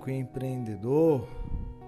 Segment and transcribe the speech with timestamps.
[0.00, 1.28] médico e empreendedor.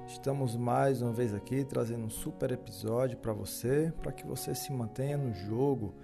[0.06, 4.70] Estamos mais uma vez aqui trazendo um super episódio para você, para que você se
[4.72, 5.94] mantenha no jogo,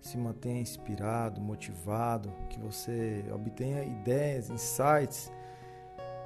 [0.00, 5.32] se mantenha inspirado, motivado, que você obtenha ideias, insights,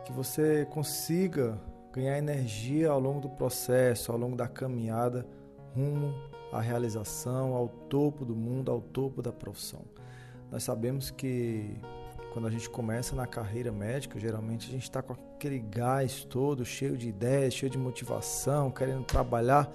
[0.05, 1.59] que você consiga
[1.93, 5.27] ganhar energia ao longo do processo, ao longo da caminhada
[5.75, 6.13] rumo
[6.53, 9.83] à realização, ao topo do mundo, ao topo da profissão.
[10.51, 11.75] Nós sabemos que
[12.33, 16.65] quando a gente começa na carreira médica, geralmente a gente está com aquele gás todo,
[16.65, 19.71] cheio de ideias, cheio de motivação, querendo trabalhar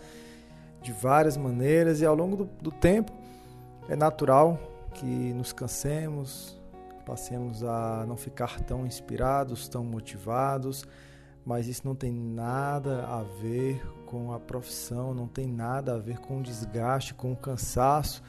[0.82, 3.12] de várias maneiras e ao longo do, do tempo
[3.88, 4.60] é natural
[4.96, 6.60] que nos cansemos,
[7.06, 10.84] passemos a não ficar tão inspirados, tão motivados,
[11.46, 16.18] mas isso não tem nada a ver com a profissão, não tem nada a ver
[16.18, 18.24] com o desgaste, com o cansaço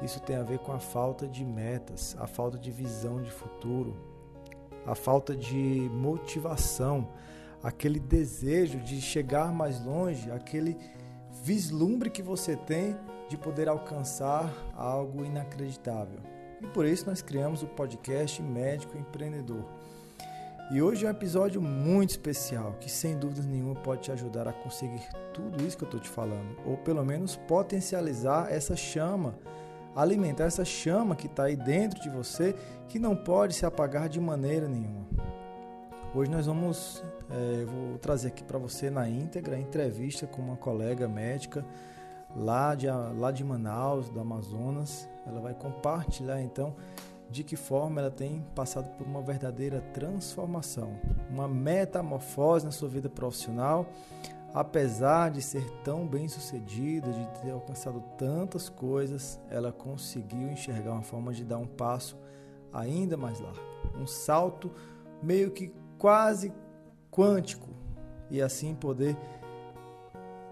[0.00, 3.96] isso tem a ver com a falta de metas, a falta de visão de futuro,
[4.86, 7.08] a falta de motivação,
[7.62, 10.76] aquele desejo de chegar mais longe, aquele
[11.42, 12.96] vislumbre que você tem
[13.28, 16.18] de poder alcançar algo inacreditável.
[16.60, 19.64] E por isso nós criamos o podcast Médico Empreendedor.
[20.70, 24.52] E hoje é um episódio muito especial que, sem dúvidas nenhuma, pode te ajudar a
[24.52, 29.34] conseguir tudo isso que eu estou te falando, ou pelo menos potencializar essa chama
[29.94, 32.54] alimentar essa chama que está aí dentro de você
[32.88, 35.06] que não pode se apagar de maneira nenhuma.
[36.14, 40.56] Hoje nós vamos, é, vou trazer aqui para você na íntegra a entrevista com uma
[40.56, 41.64] colega médica
[42.36, 45.08] lá de, lá de Manaus, do Amazonas.
[45.26, 46.74] Ela vai compartilhar então
[47.30, 50.92] de que forma ela tem passado por uma verdadeira transformação,
[51.30, 53.86] uma metamorfose na sua vida profissional,
[54.54, 61.02] Apesar de ser tão bem sucedida, de ter alcançado tantas coisas, ela conseguiu enxergar uma
[61.02, 62.18] forma de dar um passo
[62.70, 63.60] ainda mais largo,
[63.98, 64.70] um salto
[65.22, 66.52] meio que quase
[67.10, 67.68] quântico
[68.30, 69.16] e assim poder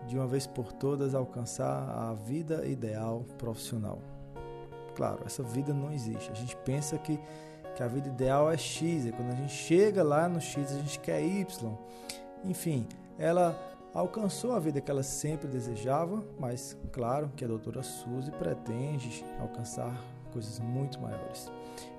[0.06, 3.98] de uma vez por todas alcançar a vida ideal profissional.
[4.94, 6.30] Claro, essa vida não existe.
[6.30, 7.18] A gente pensa que,
[7.76, 10.78] que a vida ideal é X, e quando a gente chega lá no X a
[10.78, 11.72] gente quer Y.
[12.44, 12.86] Enfim,
[13.18, 19.24] ela alcançou a vida que ela sempre desejava, mas claro que a doutora Suzy pretende
[19.40, 19.94] alcançar
[20.32, 21.50] coisas muito maiores.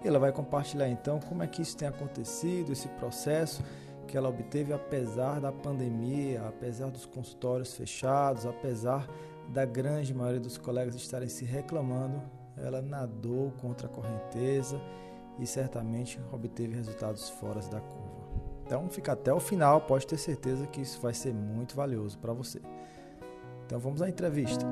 [0.03, 3.63] Ela vai compartilhar então como é que isso tem acontecido, esse processo
[4.07, 9.07] que ela obteve apesar da pandemia, apesar dos consultórios fechados, apesar
[9.49, 12.21] da grande maioria dos colegas estarem se reclamando,
[12.57, 14.79] ela nadou contra a correnteza
[15.39, 18.10] e certamente obteve resultados fora da curva.
[18.71, 22.31] Então fica até o final, pode ter certeza que isso vai ser muito valioso para
[22.31, 22.61] você.
[23.65, 24.65] Então vamos à entrevista.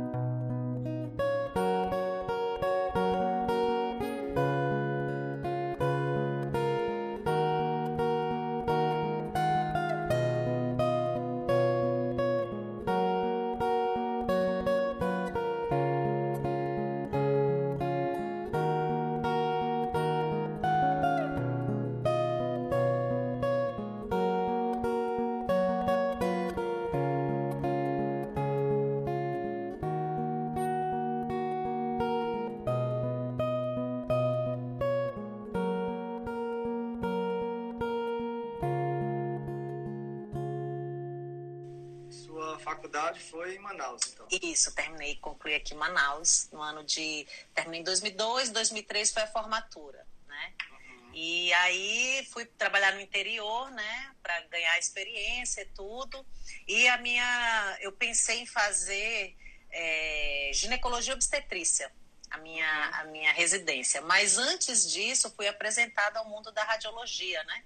[42.70, 44.28] Faculdade foi em Manaus, então?
[44.30, 47.26] Isso, terminei, concluí aqui em Manaus, no ano de...
[47.54, 50.54] Terminei em 2002, 2003 foi a formatura, né?
[50.72, 51.12] Uhum.
[51.14, 56.24] E aí fui trabalhar no interior, né, para ganhar experiência e tudo.
[56.68, 57.78] E a minha...
[57.82, 59.36] Eu pensei em fazer
[59.72, 61.92] é, ginecologia obstetrícia,
[62.30, 62.96] a minha, uhum.
[63.02, 64.02] a minha residência.
[64.02, 67.64] Mas antes disso, fui apresentada ao mundo da radiologia, né?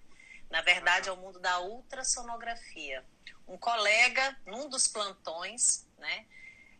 [0.49, 3.03] Na verdade, ao mundo da ultrassonografia
[3.47, 6.25] um colega, num dos plantões, né,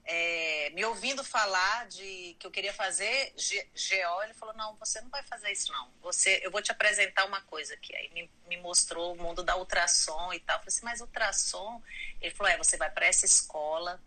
[0.06, 5.10] é, me ouvindo falar de que eu queria fazer GO, ele falou, não, você não
[5.10, 8.58] vai fazer isso não, você, eu vou te apresentar uma coisa aqui, aí me, me
[8.58, 11.82] mostrou o mundo da ultrassom e tal, eu falei assim, mas ultrassom,
[12.22, 14.02] ele falou, é, você vai para essa escola,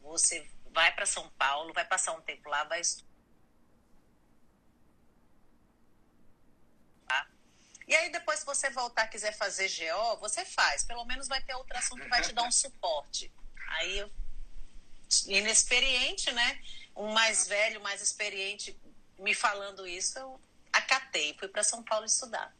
[0.00, 3.05] você vai para São Paulo, vai passar um tempo lá, vai estudar,
[7.86, 10.84] E aí depois se você voltar quiser fazer GO, você faz.
[10.84, 13.32] Pelo menos vai ter a ultrassom que vai te dar um suporte.
[13.68, 14.10] Aí
[15.26, 16.60] inexperiente, né?
[16.96, 18.76] Um mais velho, mais experiente
[19.18, 20.40] me falando isso, eu
[20.72, 22.54] acatei, fui para São Paulo estudar.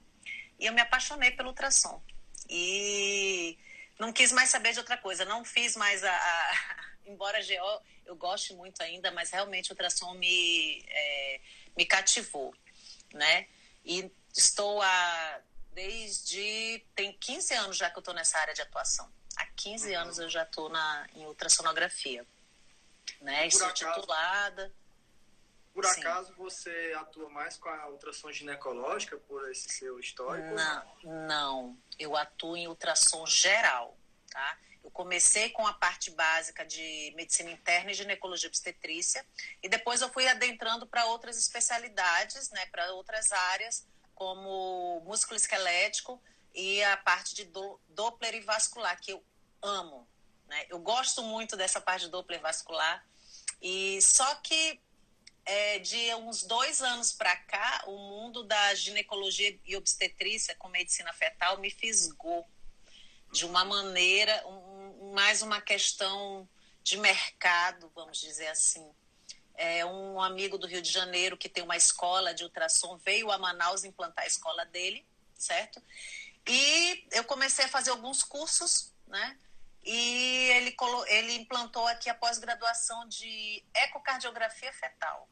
[0.58, 2.02] E eu me apaixonei pelo ultrassom.
[2.48, 3.58] E
[3.98, 8.16] não quis mais saber de outra coisa, não fiz mais a, a embora GO eu
[8.16, 11.40] goste muito ainda, mas realmente o ultrassom me, é,
[11.76, 12.54] me cativou,
[13.12, 13.48] né?
[13.84, 15.40] E estou há
[15.72, 16.84] desde.
[16.94, 19.10] Tem 15 anos já que eu estou nessa área de atuação.
[19.36, 20.00] Há 15 uhum.
[20.00, 20.70] anos eu já estou
[21.14, 22.26] em ultrassonografia.
[23.20, 23.46] Né?
[23.46, 24.72] Estou titulada.
[25.72, 26.00] Por Sim.
[26.00, 30.54] acaso você atua mais com a ultrassom ginecológica por esse seu histórico?
[30.54, 31.78] Não, não.
[31.98, 33.94] Eu atuo em ultrassom geral,
[34.30, 34.58] tá?
[34.82, 39.26] Eu comecei com a parte básica de medicina interna e ginecologia obstetrícia
[39.62, 43.86] e depois eu fui adentrando para outras especialidades, né, para outras áreas,
[44.16, 46.20] como músculo esquelético
[46.54, 49.22] e a parte de do, Doppler vascular, que eu
[49.62, 50.08] amo,
[50.48, 50.66] né?
[50.68, 53.06] Eu gosto muito dessa parte de Doppler vascular
[53.62, 54.80] e só que
[55.44, 61.12] é, de uns dois anos para cá, o mundo da ginecologia e obstetrícia com medicina
[61.12, 62.44] fetal me fisgou
[63.30, 66.48] de uma maneira, um, mais uma questão
[66.82, 68.90] de mercado, vamos dizer assim.
[69.56, 73.38] É, um amigo do Rio de Janeiro que tem uma escola de ultrassom veio a
[73.38, 75.82] Manaus implantar a escola dele, certo?
[76.46, 79.38] E eu comecei a fazer alguns cursos, né?
[79.82, 80.76] E ele,
[81.06, 85.28] ele implantou aqui a pós-graduação de ecocardiografia fetal.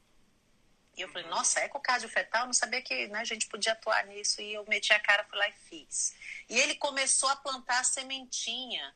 [0.95, 4.41] E eu falei, nossa, ecocardio fetal, não sabia que né, a gente podia atuar nisso.
[4.41, 6.15] E eu meti a cara, fui lá e fiz.
[6.49, 8.95] E ele começou a plantar a sementinha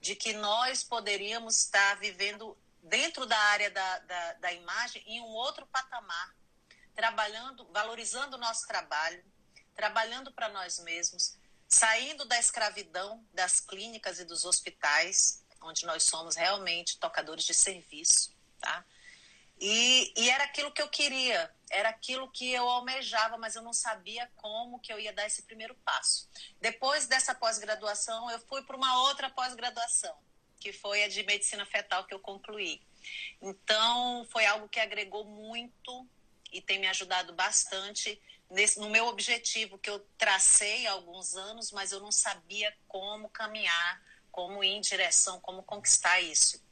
[0.00, 5.28] de que nós poderíamos estar vivendo dentro da área da, da, da imagem em um
[5.28, 6.34] outro patamar,
[6.94, 9.24] trabalhando, valorizando o nosso trabalho,
[9.74, 11.36] trabalhando para nós mesmos,
[11.68, 18.32] saindo da escravidão das clínicas e dos hospitais, onde nós somos realmente tocadores de serviço,
[18.60, 18.84] tá?
[19.58, 23.72] E, e, era aquilo que eu queria, era aquilo que eu almejava, mas eu não
[23.72, 26.28] sabia como que eu ia dar esse primeiro passo.
[26.60, 30.14] Depois dessa pós-graduação, eu fui para uma outra pós-graduação,
[30.58, 32.82] que foi a de medicina fetal que eu concluí.
[33.40, 36.08] Então, foi algo que agregou muito
[36.52, 38.20] e tem me ajudado bastante
[38.50, 43.28] nesse, no meu objetivo que eu tracei há alguns anos, mas eu não sabia como
[43.28, 46.64] caminhar, como ir em direção, como conquistar isso.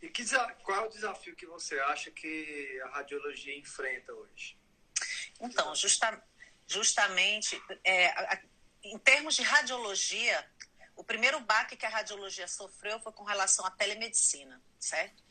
[0.00, 0.24] E que,
[0.64, 4.58] qual é o desafio que você acha que a radiologia enfrenta hoje?
[5.40, 6.20] Então, justa,
[6.66, 8.42] justamente, é,
[8.82, 10.51] em termos de radiologia,
[10.96, 15.22] o primeiro baque que a radiologia sofreu foi com relação à telemedicina, certo?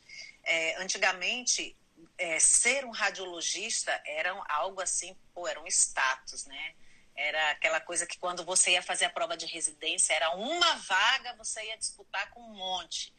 [0.42, 1.76] É, antigamente,
[2.18, 6.74] é, ser um radiologista era algo assim, pô, era um status, né?
[7.14, 11.34] Era aquela coisa que quando você ia fazer a prova de residência, era uma vaga,
[11.36, 13.14] você ia disputar com um monte.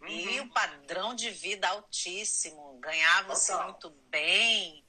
[0.00, 0.08] Uhum.
[0.08, 4.84] E o padrão de vida altíssimo, ganhava-se muito bem.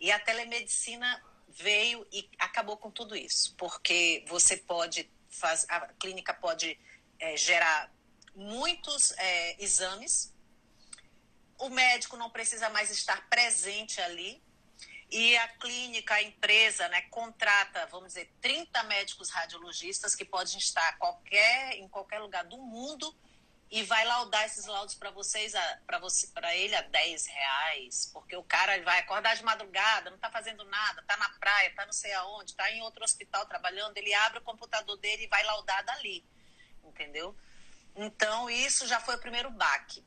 [0.00, 6.34] E a telemedicina veio e acabou com tudo isso, porque você pode fazer, a clínica
[6.34, 6.78] pode
[7.18, 7.92] é, gerar
[8.34, 10.34] muitos é, exames,
[11.58, 14.42] o médico não precisa mais estar presente ali,
[15.10, 20.98] e a clínica, a empresa, né, contrata, vamos dizer, 30 médicos radiologistas que podem estar
[20.98, 23.14] qualquer, em qualquer lugar do mundo
[23.70, 25.52] e vai laudar esses laudos para vocês,
[25.86, 30.16] para você, para ele a 10 reais, porque o cara vai acordar de madrugada, não
[30.16, 33.96] está fazendo nada, está na praia, está não sei aonde, está em outro hospital trabalhando,
[33.96, 36.24] ele abre o computador dele e vai laudar dali,
[36.82, 37.36] entendeu?
[37.94, 40.04] Então isso já foi o primeiro baque.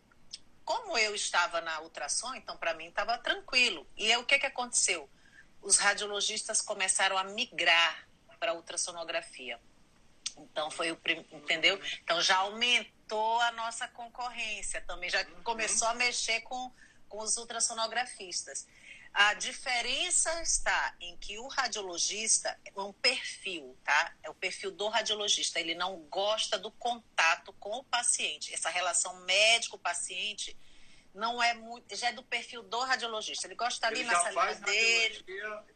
[0.63, 3.87] Como eu estava na ultrassom, então para mim estava tranquilo.
[3.97, 5.09] E aí, o que que aconteceu?
[5.61, 8.07] Os radiologistas começaram a migrar
[8.39, 9.59] para ultrassonografia.
[10.37, 10.99] Então foi o
[11.31, 11.79] entendeu?
[12.03, 16.71] Então já aumentou a nossa concorrência também, já começou a mexer com,
[17.09, 18.67] com os ultrassonografistas.
[19.13, 24.15] A diferença está em que o radiologista é um perfil, tá?
[24.23, 25.59] É o perfil do radiologista.
[25.59, 28.53] Ele não gosta do contato com o paciente.
[28.53, 30.57] Essa relação médico-paciente
[31.13, 31.93] não é muito.
[31.93, 33.47] Já é do perfil do radiologista.
[33.47, 35.25] Ele gosta ali na salinha dele.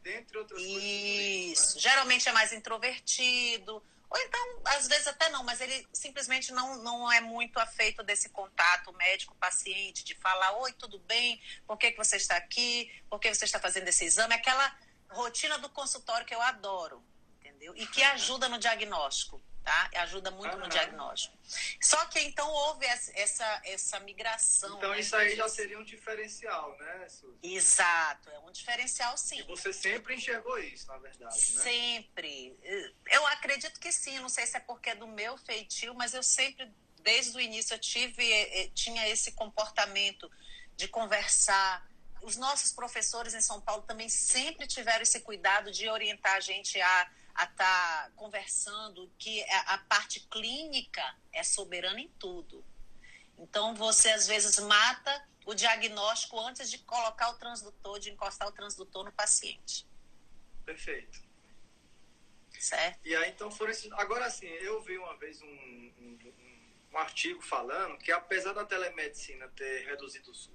[0.01, 0.71] Dentre outras Isso.
[0.71, 1.81] Coisas, né?
[1.81, 7.11] Geralmente é mais introvertido ou então, às vezes até não, mas ele simplesmente não, não
[7.11, 11.41] é muito afeito desse contato médico-paciente, de falar, oi, tudo bem?
[11.65, 12.91] Por que, que você está aqui?
[13.09, 14.33] Por que você está fazendo esse exame?
[14.33, 14.75] Aquela
[15.09, 17.03] rotina do consultório que eu adoro,
[17.39, 17.75] entendeu?
[17.75, 19.89] E que ajuda no diagnóstico tá?
[19.95, 21.35] Ajuda muito no diagnóstico.
[21.81, 24.77] Só que então houve essa, essa migração.
[24.77, 24.99] Então né?
[24.99, 27.39] isso aí já seria um diferencial, né, Suzy?
[27.41, 29.39] Exato, é um diferencial sim.
[29.39, 31.61] E você sempre enxergou isso, na verdade, né?
[31.63, 32.55] Sempre.
[33.07, 36.21] Eu acredito que sim, não sei se é porque é do meu feitio, mas eu
[36.21, 40.31] sempre, desde o início, eu tive, eh, eh, tinha esse comportamento
[40.77, 41.89] de conversar.
[42.21, 46.79] Os nossos professores em São Paulo também sempre tiveram esse cuidado de orientar a gente
[46.79, 52.65] a a estar tá conversando que a, a parte clínica é soberana em tudo.
[53.37, 58.51] Então, você às vezes mata o diagnóstico antes de colocar o transdutor, de encostar o
[58.51, 59.85] transdutor no paciente.
[60.65, 61.21] Perfeito.
[62.57, 62.99] certo?
[63.05, 63.91] E aí, então, foram esses...
[63.93, 66.33] Agora, assim, eu vi uma vez um, um,
[66.93, 70.49] um artigo falando que, apesar da telemedicina ter reduzido os,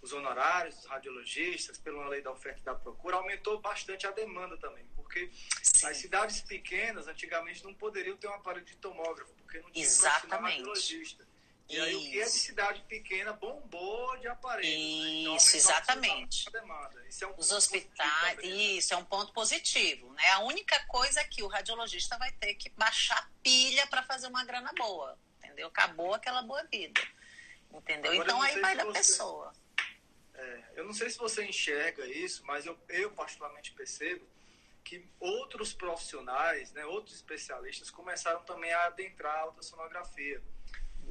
[0.00, 4.56] os honorários dos radiologistas pela lei da oferta e da procura, aumentou bastante a demanda
[4.56, 5.30] também, porque
[5.62, 5.86] Sim.
[5.86, 10.58] as cidades pequenas, antigamente, não poderiam ter um aparelho de tomógrafo, porque não tinha Exatamente.
[10.58, 11.26] radiologista.
[11.66, 11.82] E Isso.
[11.84, 15.04] aí o que é de cidade pequena bombou de aparelhos.
[15.04, 15.20] Né?
[15.20, 16.48] Então, isso, exatamente.
[17.08, 18.44] Isso é um Os hospitais, né?
[18.44, 20.12] isso é um ponto positivo.
[20.14, 20.28] Né?
[20.30, 24.44] A única coisa é que o radiologista vai ter que baixar pilha para fazer uma
[24.44, 25.18] grana boa.
[25.38, 25.68] Entendeu?
[25.68, 27.00] Acabou aquela boa vida.
[27.70, 28.12] Entendeu?
[28.12, 28.98] Agora, então aí vai da você...
[28.98, 29.52] pessoa.
[30.34, 34.26] É, eu não sei se você enxerga isso, mas eu, eu particularmente percebo
[34.88, 40.42] que outros profissionais, né, outros especialistas começaram também a adentrar a ultrassonografia.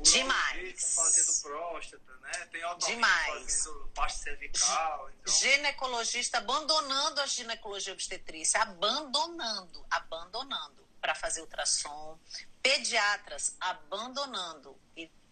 [0.01, 0.96] Demais.
[0.96, 2.31] Fazendo próstata, né?
[2.51, 3.63] Tem Demais.
[3.63, 5.10] fazendo parte cervical.
[5.12, 5.34] Então...
[5.34, 12.19] Ginecologista abandonando a ginecologia obstetrícia, abandonando, abandonando para fazer ultrassom.
[12.62, 14.79] Pediatras abandonando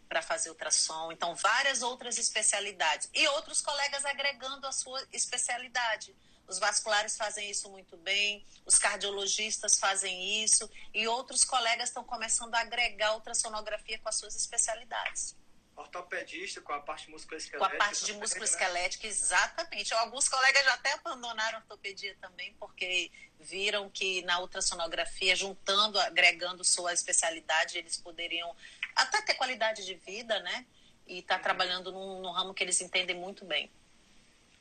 [0.07, 1.11] para fazer ultrassom.
[1.11, 3.09] Então, várias outras especialidades.
[3.13, 6.15] E outros colegas agregando a sua especialidade.
[6.47, 12.53] Os vasculares fazem isso muito bem, os cardiologistas fazem isso e outros colegas estão começando
[12.55, 15.35] a agregar ultrassonografia com as suas especialidades.
[15.75, 17.69] Ortopedista com a parte musculoesquelética.
[17.69, 19.93] Com a parte de musculoesquelética, exatamente.
[19.93, 26.63] Alguns colegas já até abandonaram a ortopedia também, porque viram que na ultrassonografia, juntando, agregando
[26.63, 28.55] sua especialidade, eles poderiam
[28.95, 30.65] até ter qualidade de vida, né?
[31.05, 31.43] E estar tá uhum.
[31.43, 33.69] trabalhando num, num ramo que eles entendem muito bem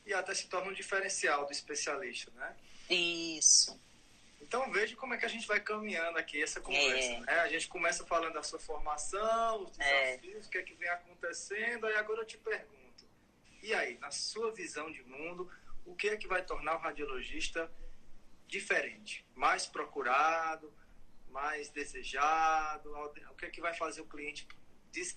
[0.06, 2.56] e até se torna um diferencial do especialista, né?
[2.90, 3.80] Isso.
[4.40, 7.08] Então veja como é que a gente vai caminhando aqui essa conversa.
[7.08, 7.20] É.
[7.20, 7.40] Né?
[7.40, 10.16] A gente começa falando da sua formação, os é.
[10.16, 10.48] desafios, é.
[10.48, 13.08] o que é que vem acontecendo, e agora eu te pergunto,
[13.62, 15.50] e aí, na sua visão de mundo,
[15.86, 17.72] o que é que vai tornar o radiologista
[18.46, 19.24] diferente?
[19.34, 20.70] Mais procurado,
[21.30, 22.94] mais desejado?
[23.30, 24.46] O que é que vai fazer o cliente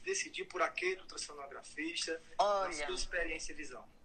[0.02, 2.22] decidir por aquele ultrassonografista?
[2.40, 3.97] Olha, na sua experiência e visão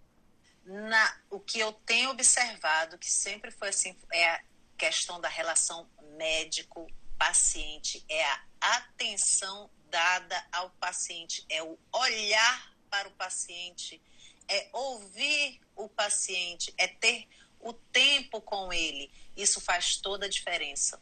[0.64, 4.42] na, o que eu tenho observado, que sempre foi assim, é a
[4.76, 13.12] questão da relação médico-paciente, é a atenção dada ao paciente, é o olhar para o
[13.12, 14.00] paciente,
[14.48, 17.28] é ouvir o paciente, é ter
[17.60, 19.10] o tempo com ele.
[19.36, 21.00] Isso faz toda a diferença.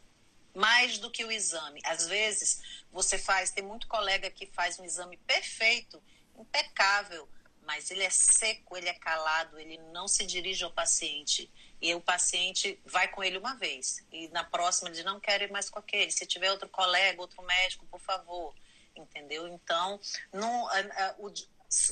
[0.53, 1.81] Mais do que o exame.
[1.85, 6.01] Às vezes, você faz, tem muito colega que faz um exame perfeito,
[6.37, 7.27] impecável,
[7.65, 11.51] mas ele é seco, ele é calado, ele não se dirige ao paciente.
[11.81, 14.05] E o paciente vai com ele uma vez.
[14.11, 16.11] E na próxima ele diz, não quero ir mais com aquele.
[16.11, 18.53] Se tiver outro colega, outro médico, por favor.
[18.95, 19.47] Entendeu?
[19.47, 19.99] Então,
[20.33, 20.69] no,
[21.17, 21.33] o,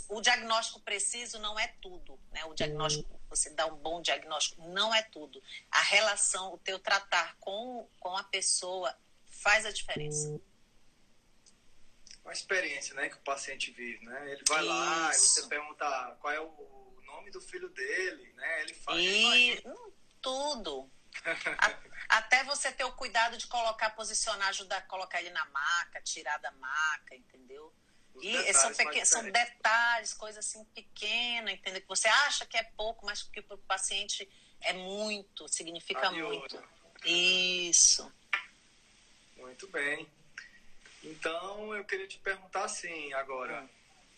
[0.09, 2.19] o diagnóstico preciso não é tudo.
[2.31, 2.45] Né?
[2.45, 5.41] O diagnóstico, você dá um bom diagnóstico, não é tudo.
[5.71, 8.95] A relação, o teu tratar com, com a pessoa
[9.27, 10.39] faz a diferença
[12.29, 14.31] uma experiência né, que o paciente vive, né?
[14.31, 14.69] Ele vai Isso.
[14.69, 18.61] lá você pergunta qual é o nome do filho dele, né?
[18.61, 18.99] Ele faz.
[18.99, 19.63] E...
[20.21, 20.89] Tudo.
[22.07, 26.37] Até você ter o cuidado de colocar, posicionar, ajudar a colocar ele na maca, tirar
[26.37, 27.73] da maca, entendeu?
[28.13, 31.81] Os e são, pequenos, são detalhes, coisas assim pequenas, entendeu?
[31.81, 34.29] Que você acha que é pouco, mas que para o paciente
[34.61, 36.61] é muito, significa muito.
[37.05, 38.11] Isso.
[39.35, 40.07] Muito bem.
[41.03, 43.69] Então, eu queria te perguntar assim agora,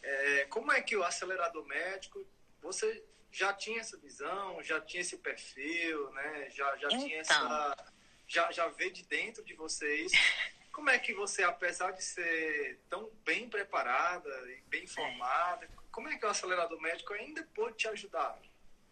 [0.02, 2.26] é, como é que o acelerador médico,
[2.62, 6.50] você já tinha essa visão, já tinha esse perfil, né?
[6.50, 7.00] Já, já então.
[7.00, 7.94] tinha essa...
[8.28, 10.12] Já, já veio de dentro de vocês.
[10.72, 15.70] Como é que você, apesar de ser tão bem preparada e bem informada, é.
[15.92, 18.40] como é que o acelerador médico ainda pôde te ajudar?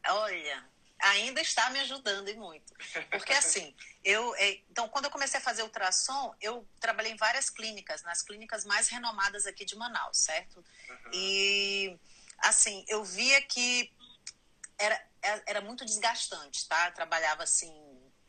[0.06, 0.70] Olha,
[1.00, 2.74] ainda está me ajudando e muito.
[3.10, 7.50] Porque assim, eu é, então quando eu comecei a fazer ultrassom, eu trabalhei em várias
[7.50, 10.58] clínicas, nas clínicas mais renomadas aqui de Manaus, certo?
[10.90, 11.12] Uhum.
[11.14, 12.00] E
[12.40, 13.92] assim, eu via que
[14.78, 16.88] era, é, era muito desgastante, tá?
[16.88, 17.74] Eu trabalhava assim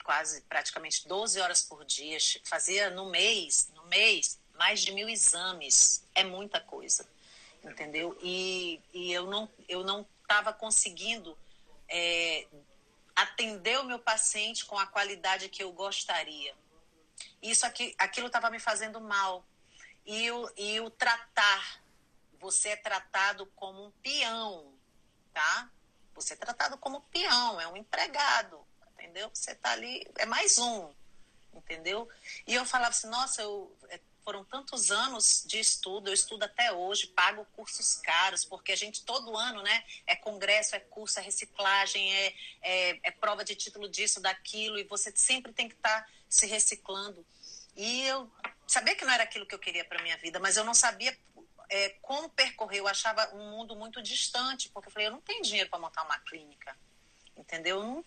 [0.05, 6.05] quase praticamente 12 horas por dia, fazia no mês, no mês, mais de mil exames.
[6.15, 7.07] É muita coisa.
[7.63, 8.19] Entendeu?
[8.23, 11.37] E, e eu não eu não estava conseguindo
[11.91, 12.47] é,
[13.15, 16.55] atender o meu paciente com a qualidade que eu gostaria.
[17.43, 19.45] Isso aqui, aquilo estava me fazendo mal.
[20.07, 21.83] E o, e o tratar,
[22.39, 24.73] você é tratado como um peão,
[25.33, 25.71] tá?
[26.15, 29.31] Você é tratado como peão, é um empregado, entendeu?
[29.33, 30.93] Você está ali, é mais um,
[31.55, 32.09] entendeu?
[32.47, 36.73] E eu falava assim, nossa, eu, é, foram tantos anos de estudo, eu estudo até
[36.73, 41.23] hoje, pago cursos caros, porque a gente todo ano, né, é congresso, é curso, é
[41.23, 46.03] reciclagem, é, é, é prova de título disso, daquilo, e você sempre tem que estar
[46.03, 47.27] tá se reciclando.
[47.75, 48.31] E eu
[48.69, 51.19] sabia que não era aquilo que eu queria para minha vida, mas eu não sabia
[51.69, 52.79] é, como percorrer.
[52.79, 56.05] Eu achava um mundo muito distante, porque eu falei, eu não tenho dinheiro para montar
[56.05, 56.77] uma clínica,
[57.37, 57.83] entendeu?
[57.83, 58.05] Não,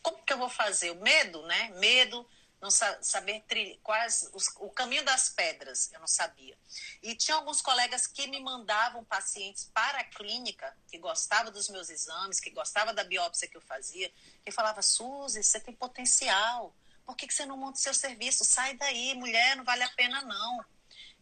[0.00, 0.90] como que eu vou fazer?
[0.92, 1.68] O medo, né?
[1.76, 2.26] Medo,
[2.60, 3.44] não sa saber
[3.82, 6.56] quais os, o caminho das pedras, eu não sabia.
[7.02, 11.90] E tinha alguns colegas que me mandavam pacientes para a clínica, que gostavam dos meus
[11.90, 14.10] exames, que gostavam da biópsia que eu fazia,
[14.44, 16.74] que falava, Suzy, você tem potencial,
[17.06, 18.44] por que, que você não monta seu serviço?
[18.44, 20.64] Sai daí, mulher, não vale a pena não.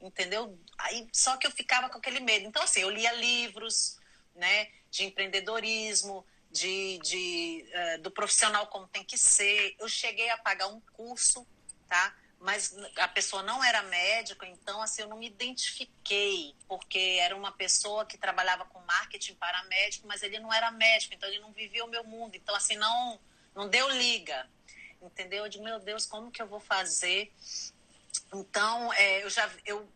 [0.00, 0.58] Entendeu?
[0.78, 2.46] Aí, só que eu ficava com aquele medo.
[2.46, 3.98] Então, assim, eu lia livros,
[4.34, 9.74] né, de empreendedorismo, de, de uh, do profissional como tem que ser.
[9.78, 11.44] Eu cheguei a pagar um curso,
[11.88, 12.16] tá?
[12.38, 17.50] Mas a pessoa não era médica, então assim eu não me identifiquei, porque era uma
[17.50, 21.52] pessoa que trabalhava com marketing para médico, mas ele não era médico, então ele não
[21.52, 22.36] vivia o meu mundo.
[22.36, 23.18] Então assim não
[23.52, 24.48] não deu liga,
[25.02, 25.48] entendeu?
[25.48, 27.32] De meu Deus, como que eu vou fazer?
[28.32, 29.88] Então é, eu já eu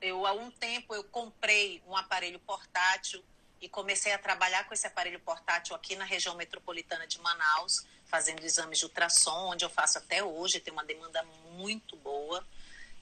[0.00, 3.24] eu há um tempo eu comprei um aparelho portátil
[3.64, 8.44] e comecei a trabalhar com esse aparelho portátil aqui na região metropolitana de Manaus, fazendo
[8.44, 12.46] exames de ultrassom, onde eu faço até hoje, tem uma demanda muito boa.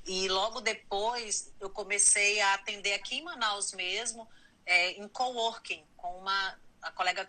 [0.07, 4.29] E logo depois eu comecei a atender aqui em Manaus mesmo,
[4.65, 7.29] é, em coworking, com uma a colega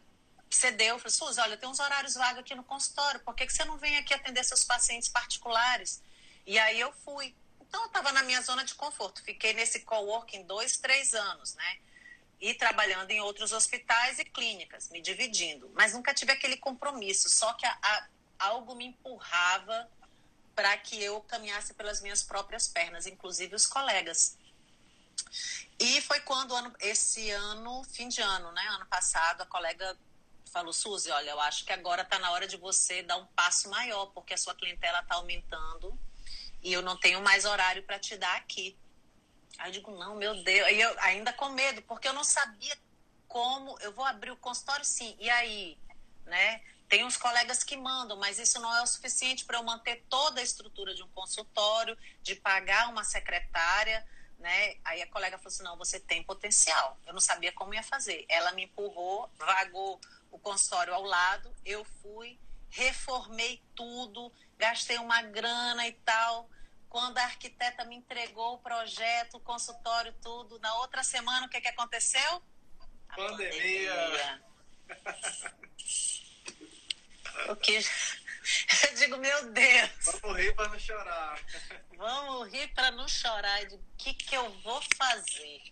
[0.49, 3.65] cedeu, falou, Suzy, olha, tem uns horários vagos aqui no consultório, por que, que você
[3.65, 6.03] não vem aqui atender seus pacientes particulares?
[6.45, 7.35] E aí eu fui.
[7.61, 11.79] Então eu estava na minha zona de conforto, fiquei nesse coworking dois, três anos, né?
[12.43, 15.71] E trabalhando em outros hospitais e clínicas, me dividindo.
[15.73, 18.07] Mas nunca tive aquele compromisso, só que a, a,
[18.37, 19.89] algo me empurrava
[20.53, 24.37] para que eu caminhasse pelas minhas próprias pernas, inclusive os colegas.
[25.79, 29.97] E foi quando ano, esse ano, fim de ano, né, ano passado, a colega
[30.51, 33.69] falou, Suzy, olha, eu acho que agora está na hora de você dar um passo
[33.69, 35.97] maior, porque a sua clientela está aumentando
[36.61, 38.77] e eu não tenho mais horário para te dar aqui.
[39.57, 40.67] Aí eu digo, não, meu Deus.
[40.67, 42.75] Aí eu ainda com medo, porque eu não sabia
[43.27, 43.77] como.
[43.79, 45.15] Eu vou abrir o consultório sim.
[45.19, 45.77] E aí,
[46.25, 46.61] né?
[46.87, 50.39] Tem uns colegas que mandam, mas isso não é o suficiente para eu manter toda
[50.39, 54.05] a estrutura de um consultório, de pagar uma secretária,
[54.37, 54.75] né?
[54.83, 56.99] Aí a colega falou assim: não, você tem potencial.
[57.05, 58.25] Eu não sabia como ia fazer.
[58.29, 62.39] Ela me empurrou, vagou o consultório ao lado, eu fui,
[62.69, 66.49] reformei tudo, gastei uma grana e tal.
[66.93, 71.59] Quando a arquiteta me entregou o projeto, o consultório, tudo, na outra semana, o que,
[71.59, 72.39] que aconteceu?
[73.09, 73.91] A pandemia.
[73.95, 74.43] pandemia.
[77.49, 77.79] o que...
[78.85, 80.19] Eu digo, meu Deus.
[80.21, 81.41] Vamos rir para não chorar.
[81.97, 83.63] Vamos rir para não chorar.
[83.71, 85.63] o que, que eu vou fazer?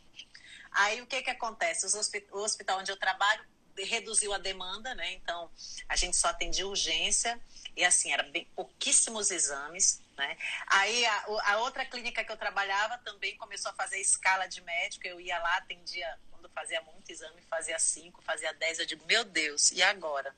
[0.71, 1.86] Aí o que, que acontece?
[2.31, 3.45] O hospital onde eu trabalho
[3.77, 5.13] reduziu a demanda, né?
[5.13, 5.51] Então
[5.88, 7.39] a gente só atendia urgência
[7.77, 10.01] e assim era bem pouquíssimos exames.
[10.17, 10.38] Né?
[10.67, 15.08] Aí a, a, outra clínica que eu trabalhava também começou a fazer escala de médico.
[15.08, 18.80] Eu ia lá, atendia, quando fazia muito exame, fazia cinco, fazia dez.
[18.80, 20.36] Eu digo, meu Deus, e agora?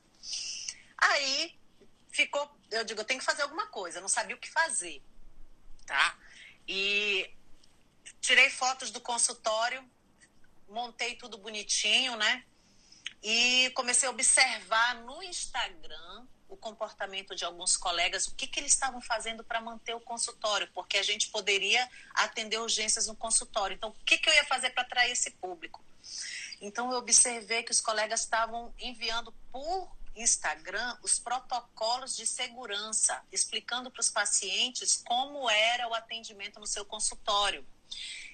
[0.96, 1.58] Aí
[2.10, 3.98] ficou, eu digo, eu tenho que fazer alguma coisa.
[3.98, 5.02] Eu não sabia o que fazer,
[5.86, 6.16] tá?
[6.66, 7.30] E
[8.20, 9.84] tirei fotos do consultório,
[10.68, 12.44] montei tudo bonitinho, né?
[13.22, 18.72] E comecei a observar no Instagram o comportamento de alguns colegas, o que, que eles
[18.72, 23.74] estavam fazendo para manter o consultório, porque a gente poderia atender urgências no consultório.
[23.74, 25.84] Então, o que, que eu ia fazer para atrair esse público?
[26.60, 33.90] Então, eu observei que os colegas estavam enviando por Instagram os protocolos de segurança, explicando
[33.90, 37.66] para os pacientes como era o atendimento no seu consultório.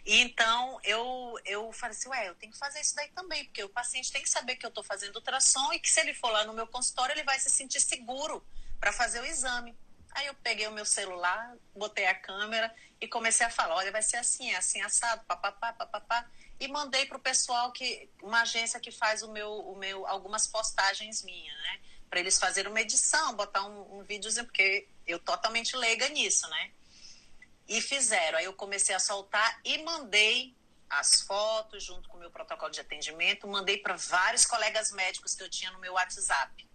[0.04, 3.62] E então eu, eu falei assim, ué, eu tenho que fazer isso daí também, porque
[3.62, 6.30] o paciente tem que saber que eu estou fazendo ultrassom e que se ele for
[6.30, 8.44] lá no meu consultório, ele vai se sentir seguro
[8.78, 9.76] para fazer o exame.
[10.12, 14.02] Aí eu peguei o meu celular, botei a câmera e comecei a falar, olha, vai
[14.02, 16.28] ser assim, é assim, assado, papapá, papapá.
[16.58, 20.46] E mandei para o pessoal que, uma agência que faz o meu, o meu, algumas
[20.46, 21.80] postagens minhas, né?
[22.08, 26.72] Para eles fazerem uma edição, botar um, um videozinho, porque eu totalmente leiga nisso, né?
[27.70, 28.36] E fizeram.
[28.36, 30.52] Aí eu comecei a soltar e mandei
[30.90, 35.42] as fotos junto com o meu protocolo de atendimento, mandei para vários colegas médicos que
[35.44, 36.68] eu tinha no meu WhatsApp.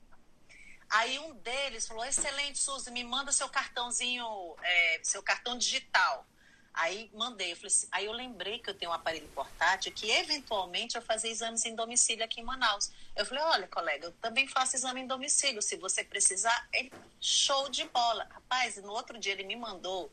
[0.89, 4.25] Aí um deles falou: excelente, Suzy, me manda seu cartãozinho,
[4.63, 6.25] é, seu cartão digital.
[6.73, 10.95] Aí mandei, eu assim, aí eu lembrei que eu tenho um aparelho portátil que eventualmente
[10.95, 12.91] eu fazia exames em domicílio aqui em Manaus.
[13.15, 15.62] Eu falei, olha, colega, eu também faço exame em domicílio.
[15.62, 18.27] Se você precisar, ele, show de bola.
[18.29, 20.12] Rapaz, no outro dia ele me mandou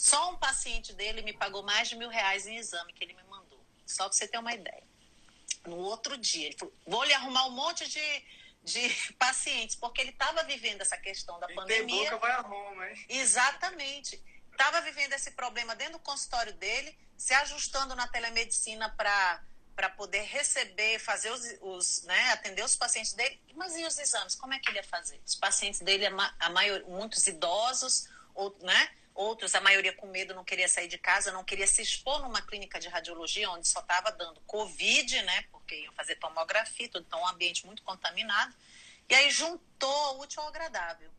[0.00, 3.22] Só um paciente dele me pagou mais de mil reais em exame que ele me
[3.24, 3.62] mandou.
[3.84, 4.82] Só para você ter uma ideia.
[5.66, 8.24] No outro dia, ele falou: vou lhe arrumar um monte de,
[8.62, 8.88] de
[9.20, 11.98] pacientes, porque ele estava vivendo essa questão da e pandemia.
[11.98, 13.06] Tem boca, vai a Roma, hein?
[13.10, 14.18] Exatamente.
[14.50, 19.44] Estava vivendo esse problema dentro do consultório dele, se ajustando na telemedicina para
[19.76, 23.40] para poder receber, fazer os, os, né, atender os pacientes dele.
[23.54, 24.34] Mas e os exames?
[24.34, 25.18] Como é que ele ia fazer?
[25.24, 30.44] Os pacientes dele, a maior, muitos idosos, ou, né, outros, a maioria com medo, não
[30.44, 34.10] queria sair de casa, não queria se expor numa clínica de radiologia onde só estava
[34.10, 38.54] dando Covid, né, porque iam fazer tomografia, tudo, então um ambiente muito contaminado.
[39.08, 41.10] E aí juntou o útil ao agradável.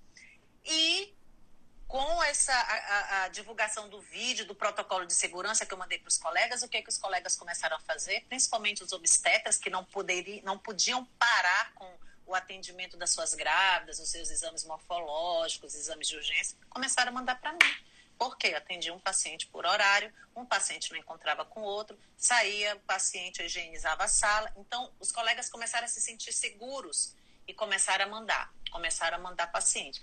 [0.66, 1.14] E
[1.88, 6.08] com essa a, a, divulgação do vídeo, do protocolo de segurança que eu mandei para
[6.08, 9.84] os colegas, o que, que os colegas começaram a fazer, principalmente os obstetras, que não,
[9.84, 11.94] poderiam, não podiam parar com
[12.26, 17.36] o atendimento das suas grávidas, os seus exames morfológicos, exames de urgência, começaram a mandar
[17.42, 17.91] para mim.
[18.22, 23.42] Porque atendia um paciente por horário, um paciente não encontrava com outro, saía, o paciente
[23.42, 24.54] higienizava a sala.
[24.58, 27.16] Então, os colegas começaram a se sentir seguros
[27.48, 30.00] e começaram a mandar, começaram a mandar paciente.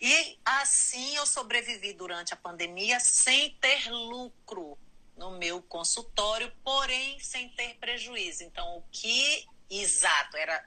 [0.00, 4.78] E assim eu sobrevivi durante a pandemia sem ter lucro
[5.16, 8.44] no meu consultório, porém sem ter prejuízo.
[8.44, 10.64] Então, o que exato era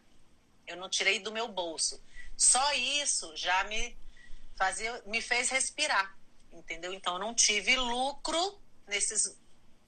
[0.67, 2.03] eu não tirei do meu bolso.
[2.35, 3.97] Só isso já me
[4.57, 6.13] fazia me fez respirar,
[6.53, 6.93] entendeu?
[6.93, 9.37] Então, eu não tive lucro nesses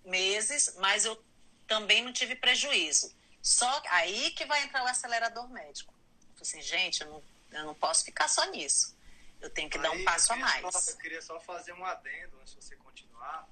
[0.03, 1.21] meses, mas eu
[1.67, 3.13] também não tive prejuízo.
[3.41, 5.93] Só aí que vai entrar o acelerador médico.
[5.93, 8.95] Eu falei assim, gente, eu não, eu não posso ficar só nisso.
[9.41, 10.73] Eu tenho que Aí, dar um passo a mais.
[10.73, 13.47] Só, eu queria só fazer um adendo antes de você continuar.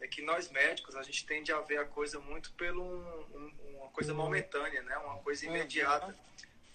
[0.00, 3.78] É que nós médicos, a gente tende a ver a coisa muito pelo um, um,
[3.78, 4.18] uma coisa uhum.
[4.18, 4.96] momentânea, né?
[4.98, 5.56] Uma coisa uhum.
[5.56, 6.06] imediata.
[6.06, 6.14] Uhum.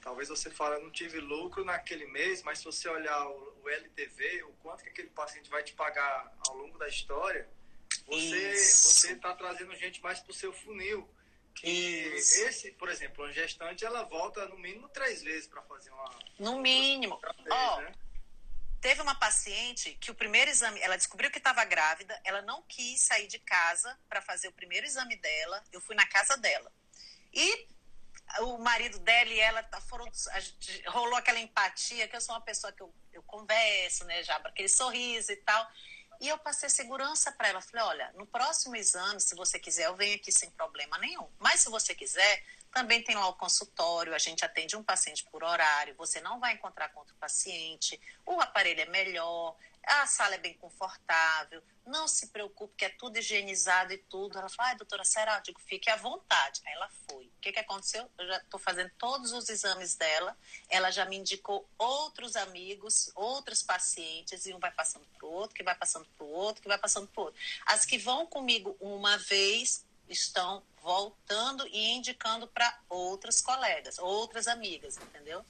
[0.07, 4.43] Talvez você fale, não tive lucro naquele mês, mas se você olhar o, o LTV,
[4.43, 7.45] o quanto que aquele paciente vai te pagar ao longo da história,
[8.05, 11.13] você você está trazendo gente mais para o seu funil.
[11.53, 12.41] Que Isso.
[12.43, 16.09] esse, por exemplo, uma gestante, ela volta no mínimo três vezes para fazer uma.
[16.39, 17.19] No mínimo.
[17.49, 17.91] Ó, oh, né?
[18.79, 23.01] Teve uma paciente que o primeiro exame, ela descobriu que estava grávida, ela não quis
[23.01, 25.61] sair de casa para fazer o primeiro exame dela.
[25.73, 26.71] Eu fui na casa dela.
[27.33, 27.67] E
[28.41, 30.05] o marido dela e ela tá, foram.
[30.87, 34.69] Rolou aquela empatia, que eu sou uma pessoa que eu, eu converso, né, já, aquele
[34.69, 35.67] sorriso e tal.
[36.19, 37.61] E eu passei segurança para ela.
[37.61, 41.27] Falei: olha, no próximo exame, se você quiser, eu venho aqui sem problema nenhum.
[41.39, 45.43] Mas se você quiser, também tem lá o consultório, a gente atende um paciente por
[45.43, 49.55] horário, você não vai encontrar com outro paciente, o aparelho é melhor,
[49.87, 54.37] a sala é bem confortável, não se preocupe que é tudo higienizado e tudo.
[54.37, 55.37] Ela falou, ai, doutora, será?
[55.37, 56.61] Eu digo, fique à vontade.
[56.65, 57.25] Aí ela foi.
[57.25, 58.09] O que, que aconteceu?
[58.17, 60.37] Eu já estou fazendo todos os exames dela,
[60.69, 65.55] ela já me indicou outros amigos, outros pacientes, e um vai passando para o outro,
[65.55, 67.39] que vai passando para o outro, que vai passando para o outro.
[67.65, 74.97] As que vão comigo uma vez, estão voltando e indicando para outras colegas, outras amigas,
[74.97, 75.45] entendeu?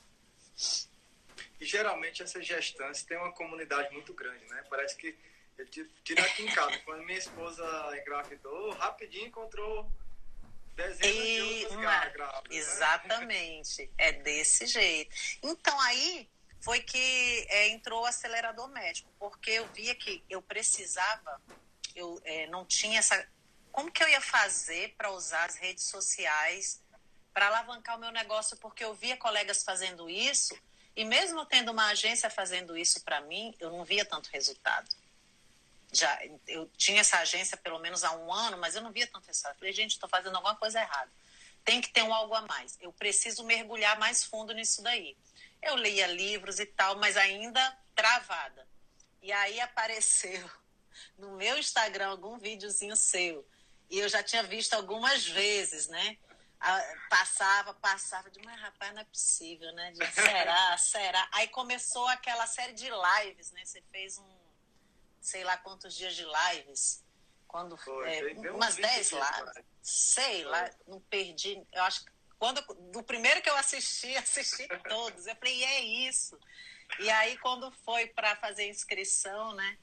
[1.59, 4.63] E geralmente essas gestantes têm uma comunidade muito grande, né?
[4.69, 5.17] Parece que
[5.57, 7.65] eu tive aqui em casa, quando minha esposa
[7.99, 9.91] engravidou, rapidinho encontrou
[10.75, 12.43] dezenas e, de outras grávidas.
[12.49, 12.57] Né?
[12.57, 13.89] Exatamente, né?
[13.97, 15.15] é desse jeito.
[15.41, 16.29] Então aí
[16.61, 21.41] foi que é, entrou o acelerador médico, porque eu via que eu precisava,
[21.95, 23.27] eu é, não tinha essa
[23.71, 26.81] como que eu ia fazer para usar as redes sociais
[27.31, 30.59] para alavancar o meu negócio, porque eu via colegas fazendo isso
[30.97, 34.89] e mesmo tendo uma agência fazendo isso para mim, eu não via tanto resultado.
[35.93, 39.27] Já eu tinha essa agência pelo menos há um ano, mas eu não via tanto
[39.27, 39.53] resultado.
[39.53, 41.11] Eu falei, gente, estou fazendo alguma coisa errada.
[41.63, 42.79] Tem que ter um algo a mais.
[42.81, 45.15] Eu preciso mergulhar mais fundo nisso daí.
[45.61, 48.67] Eu lia livros e tal, mas ainda travada.
[49.21, 50.49] E aí apareceu
[51.15, 53.47] no meu Instagram algum videozinho seu
[53.87, 56.17] e eu já tinha visto algumas vezes, né?
[57.09, 59.93] Passava, passava, de mas rapaz, não é possível, né?
[60.11, 61.29] Será, será?
[61.31, 63.63] Aí começou aquela série de lives, né?
[63.63, 64.37] Você fez um,
[65.21, 67.03] sei lá quantos dias de lives.
[67.47, 70.51] Quando Foi, é, umas 10 lá, sei Foi.
[70.51, 71.65] lá, não perdi.
[71.71, 75.27] Eu acho que quando do primeiro que eu assisti, assisti todos.
[75.27, 76.37] Eu falei, e é isso.
[76.99, 79.77] E aí quando foi para fazer inscrição, né?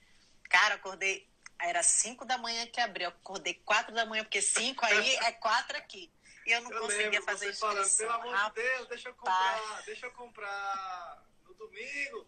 [0.50, 1.26] Cara, acordei
[1.58, 3.08] era 5 da manhã que abriu.
[3.08, 6.10] Acordei 4 da manhã, porque 5 aí é 4 aqui.
[6.46, 7.60] E eu não eu conseguia fazer isso.
[7.60, 12.26] Falando, pelo amor de Deus, deixa eu comprar, deixa eu comprar no domingo.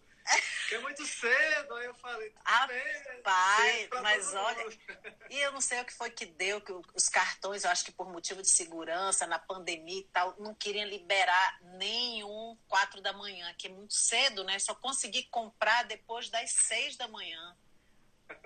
[0.69, 4.67] Que é muito cedo, aí eu falei, Rapaz, mas olha,
[5.31, 7.93] e eu não sei o que foi que deu, que os cartões, eu acho que
[7.93, 13.55] por motivo de segurança, na pandemia e tal, não queriam liberar nenhum quatro da manhã,
[13.57, 14.59] que é muito cedo, né?
[14.59, 17.57] Só consegui comprar depois das seis da manhã.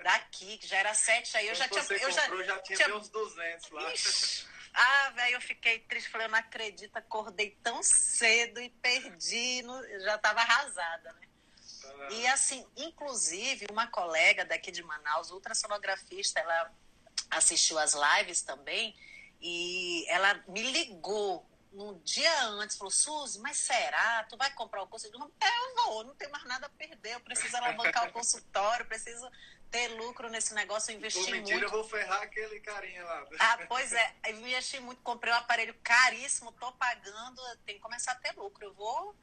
[0.03, 1.81] Daqui, que já era sete, aí eu já tinha.
[1.81, 2.95] Eu já, já tinha, tinha...
[2.95, 3.95] uns 200 lá.
[3.95, 4.47] Ixi.
[4.73, 6.11] Ah, velho, eu fiquei triste.
[6.11, 9.63] Falei, eu não acredito, acordei tão cedo e perdi.
[9.63, 10.01] No...
[10.01, 11.29] Já estava arrasada, né?
[12.11, 16.73] E assim, inclusive, uma colega daqui de Manaus, ultrassonografista, ela
[17.31, 18.97] assistiu as lives também
[19.41, 24.25] e ela me ligou no dia antes, falou, Suzy, mas será?
[24.25, 25.07] Tu vai comprar o curso?
[25.07, 28.87] Eu digo, eu vou, não tenho mais nada a perder, eu preciso alavancar o consultório,
[28.87, 29.31] preciso
[29.71, 31.75] ter lucro nesse negócio, eu investi Por mentira, muito.
[31.75, 33.27] eu vou ferrar aquele carinha lá.
[33.39, 38.13] Ah, pois é, eu investi muito, comprei um aparelho caríssimo, tô pagando, tem que começar
[38.13, 39.15] a ter lucro, eu vou...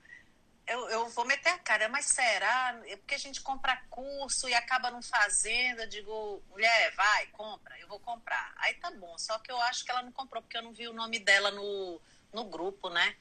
[0.66, 2.78] Eu, eu vou meter a cara, mas será?
[2.88, 5.80] É porque a gente compra curso e acaba não fazendo.
[5.80, 8.54] Eu digo, mulher, vai, compra, eu vou comprar.
[8.58, 10.86] Aí tá bom, só que eu acho que ela não comprou porque eu não vi
[10.90, 12.02] o nome dela no,
[12.34, 13.16] no grupo, né?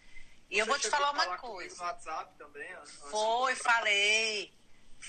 [0.50, 1.76] E Você eu vou te falar uma coisa.
[1.76, 2.68] No WhatsApp também?
[3.10, 4.52] Foi, falei.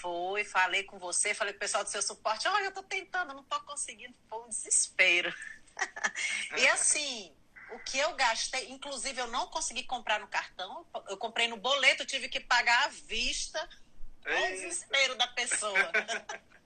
[0.02, 2.48] Foi, falei com você, falei com o pessoal do seu suporte.
[2.48, 4.14] Olha, eu tô tentando, não tô conseguindo.
[4.30, 5.34] Foi um desespero.
[6.58, 7.36] e assim,
[7.72, 12.06] o que eu gastei, inclusive eu não consegui comprar no cartão, eu comprei no boleto,
[12.06, 13.70] tive que pagar à vista.
[14.26, 15.92] Olha o desespero da pessoa.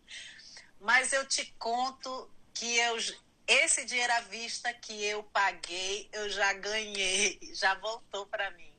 [0.79, 2.97] Mas eu te conto que eu
[3.47, 8.73] esse dinheiro à vista que eu paguei, eu já ganhei, já voltou para mim.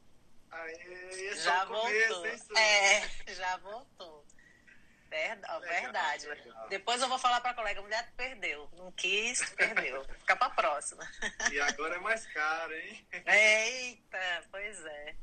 [0.50, 2.26] Aê, já voltou.
[2.56, 4.21] é, já voltou.
[5.60, 6.26] Verdade.
[6.68, 10.04] Depois eu vou falar para a colega, mulher perdeu, não quis, perdeu.
[10.20, 11.06] Fica para próxima.
[11.50, 13.06] E agora é mais caro, hein?
[13.26, 15.16] Eita, pois é.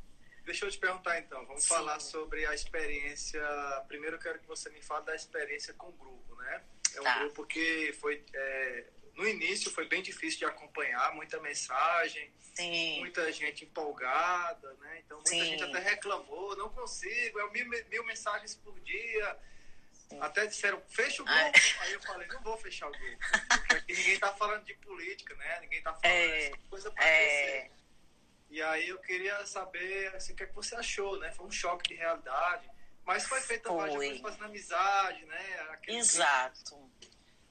[0.45, 1.69] Deixa eu te perguntar então, vamos Sim.
[1.69, 3.41] falar sobre a experiência.
[3.88, 6.63] Primeiro eu quero que você me fale da experiência com o grupo, né?
[6.95, 7.19] É um tá.
[7.19, 8.86] grupo que foi é,
[9.19, 12.99] no início foi bem difícil de acompanhar, muita mensagem, Sim.
[12.99, 15.02] muita gente empolgada, né?
[15.06, 15.43] Então muita Sim.
[15.43, 19.38] gente até reclamou, não consigo, é mil, mil mensagens por dia.
[20.10, 20.19] Sim.
[20.22, 21.39] Até disseram, fecha o grupo.
[21.39, 21.52] Ai.
[21.82, 23.17] Aí eu falei, não vou fechar o grupo.
[23.50, 25.60] Porque aqui ninguém tá falando de política, né?
[25.62, 27.69] Ninguém tá falando é, coisa pra é...
[28.50, 31.32] E aí eu queria saber assim, o que, é que você achou, né?
[31.32, 32.67] Foi um choque de realidade.
[33.06, 34.19] Mas foi feita foi.
[34.19, 35.67] fazendo amizade, né?
[35.72, 36.91] Aquele Exato.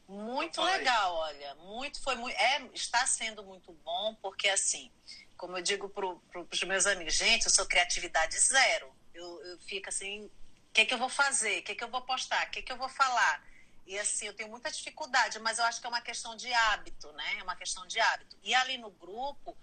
[0.08, 4.90] Muito legal, olha, muito foi muito, é, está sendo muito bom porque assim,
[5.36, 8.90] como eu digo para os meus amigos, gente, eu sou criatividade zero.
[9.12, 10.30] Eu, eu fico assim,
[10.78, 11.58] o que que eu vou fazer?
[11.58, 12.46] O que que eu vou postar?
[12.46, 13.42] O que que eu vou falar?
[13.84, 17.10] E assim, eu tenho muita dificuldade, mas eu acho que é uma questão de hábito,
[17.12, 17.38] né?
[17.38, 18.36] É uma questão de hábito.
[18.44, 19.56] E ali no grupo,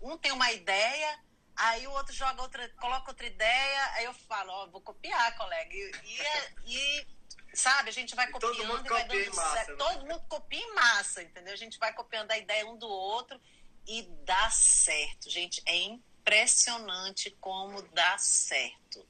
[0.00, 1.18] um tem uma ideia,
[1.54, 5.36] aí o outro joga outra, coloca outra ideia, aí eu falo, ó, oh, vou copiar,
[5.36, 5.74] colega.
[5.74, 7.06] E, e, é, e
[7.52, 7.88] Sabe?
[7.88, 9.70] A gente vai copiando todo mundo e vai dando massa, certo.
[9.70, 9.76] Né?
[9.78, 11.54] Todo mundo copia em massa, entendeu?
[11.54, 13.40] A gente vai copiando a ideia um do outro
[13.86, 15.30] e dá certo.
[15.30, 19.06] Gente, é impressionante como dá certo.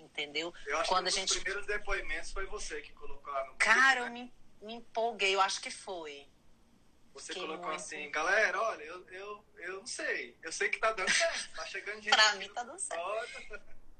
[0.00, 0.52] Entendeu?
[0.66, 1.30] Eu acho Quando que a gente...
[1.30, 4.32] os primeiros depoimentos foi você que colocou lá no Cara, eu me,
[4.62, 6.26] me empolguei, eu acho que foi.
[7.12, 7.80] Você Fiquei colocou muito...
[7.80, 10.36] assim, galera, olha, eu, eu, eu não sei.
[10.42, 12.10] Eu sei que tá dando certo, tá chegando gente.
[12.14, 13.02] pra mim tá dando certo.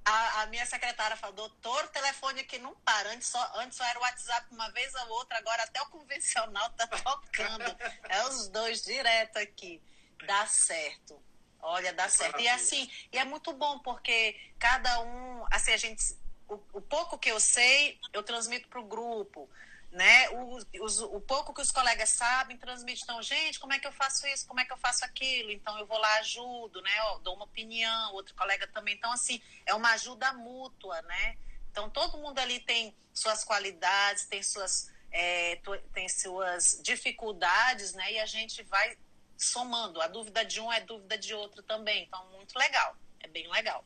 [0.05, 3.11] A, a, minha secretária falou, doutor, o telefone aqui não para.
[3.11, 6.71] Antes só, antes só era o WhatsApp uma vez ou outra, agora até o convencional
[6.71, 7.65] tá tocando.
[8.09, 9.83] é os dois direto aqui.
[10.27, 11.23] Dá certo.
[11.63, 12.41] Olha, dá certo.
[12.41, 16.17] E assim, e é muito bom, porque cada um, assim, a gente.
[16.49, 19.49] O, o pouco que eu sei, eu transmito para o grupo
[19.93, 20.29] né?
[20.31, 23.03] O, os, o pouco que os colegas sabem, transmite.
[23.03, 24.47] Então, gente, como é que eu faço isso?
[24.47, 25.51] Como é que eu faço aquilo?
[25.51, 26.91] Então, eu vou lá, ajudo, né?
[27.01, 28.95] Eu dou uma opinião, outro colega também.
[28.95, 31.37] Então, assim, é uma ajuda mútua, né?
[31.71, 35.61] Então, todo mundo ali tem suas qualidades, tem suas, é,
[35.93, 38.13] tem suas dificuldades, né?
[38.13, 38.97] E a gente vai
[39.45, 40.01] somando.
[40.01, 42.05] A dúvida de um é dúvida de outro também.
[42.05, 42.97] Então, muito legal.
[43.21, 43.85] É bem legal.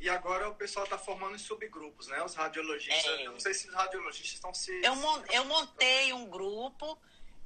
[0.00, 2.22] E agora o pessoal está formando em subgrupos, né?
[2.22, 3.04] Os radiologistas.
[3.04, 3.26] É.
[3.26, 4.70] Eu não sei se os radiologistas estão se.
[4.82, 6.98] Eu, mon eu montei um grupo,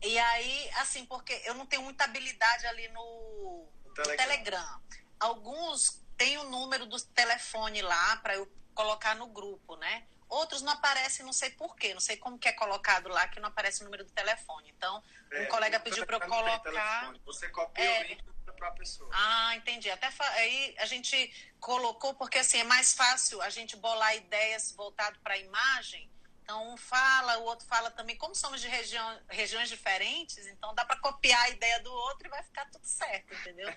[0.03, 4.27] e aí, assim, porque eu não tenho muita habilidade ali no, no Telegram.
[4.27, 4.83] Telegram.
[5.19, 10.07] Alguns têm o número do telefone lá para eu colocar no grupo, né?
[10.31, 13.49] Outros não aparecem, não sei porquê, não sei como que é colocado lá que não
[13.49, 14.73] aparece o número do telefone.
[14.77, 17.12] Então, é, um colega pediu para eu colocar.
[17.25, 18.23] Você copia é, o link
[18.61, 19.11] para a pessoa.
[19.12, 19.90] Ah, entendi.
[19.90, 25.19] Até aí a gente colocou porque assim é mais fácil a gente bolar ideias voltado
[25.21, 26.09] para a imagem.
[26.51, 28.17] Então um fala, o outro fala também.
[28.17, 32.29] Como somos de região, regiões diferentes, então dá para copiar a ideia do outro e
[32.29, 33.73] vai ficar tudo certo, entendeu?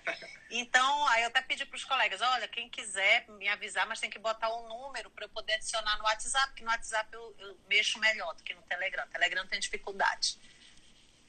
[0.50, 4.10] Então aí eu até pedi para os colegas, olha, quem quiser me avisar, mas tem
[4.10, 7.56] que botar um número para eu poder adicionar no WhatsApp, porque no WhatsApp eu, eu
[7.68, 9.06] mexo melhor do que no Telegram.
[9.06, 10.36] Telegram tem dificuldade.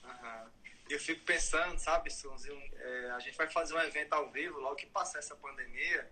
[0.04, 0.52] Uhum
[0.88, 4.76] eu fico pensando, sabe, Suzy, é, a gente vai fazer um evento ao vivo logo
[4.76, 6.08] que passar essa pandemia.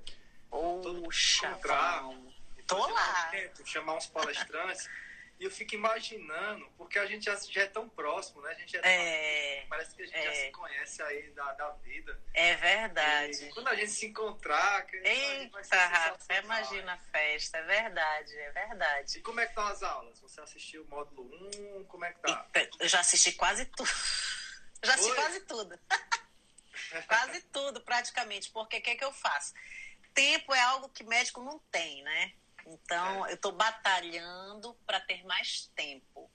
[0.50, 2.02] Poxa, encontrar,
[2.68, 3.30] tô lá.
[3.36, 4.90] Evento, chamar uns palestrantes.
[5.44, 8.52] E eu fico imaginando, porque a gente já, já é tão próximo, né?
[8.52, 11.70] A gente é, é parece que a gente é, já se conhece aí da, da
[11.72, 12.18] vida.
[12.34, 13.44] É verdade.
[13.44, 18.52] E quando a gente se encontrar, que Eita, Rafa, imagina a festa, é verdade, é
[18.52, 19.18] verdade.
[19.18, 20.18] E como é que estão as aulas?
[20.22, 21.30] Você assistiu o módulo
[21.80, 22.50] 1, como é que tá?
[22.80, 23.90] Eu já assisti quase tudo.
[24.82, 25.80] Já assisti quase tudo.
[27.08, 28.50] quase tudo, praticamente.
[28.50, 29.54] Porque o que, é que eu faço?
[30.14, 32.34] Tempo é algo que médico não tem, né?
[32.66, 36.32] Então, eu estou batalhando para ter mais tempo.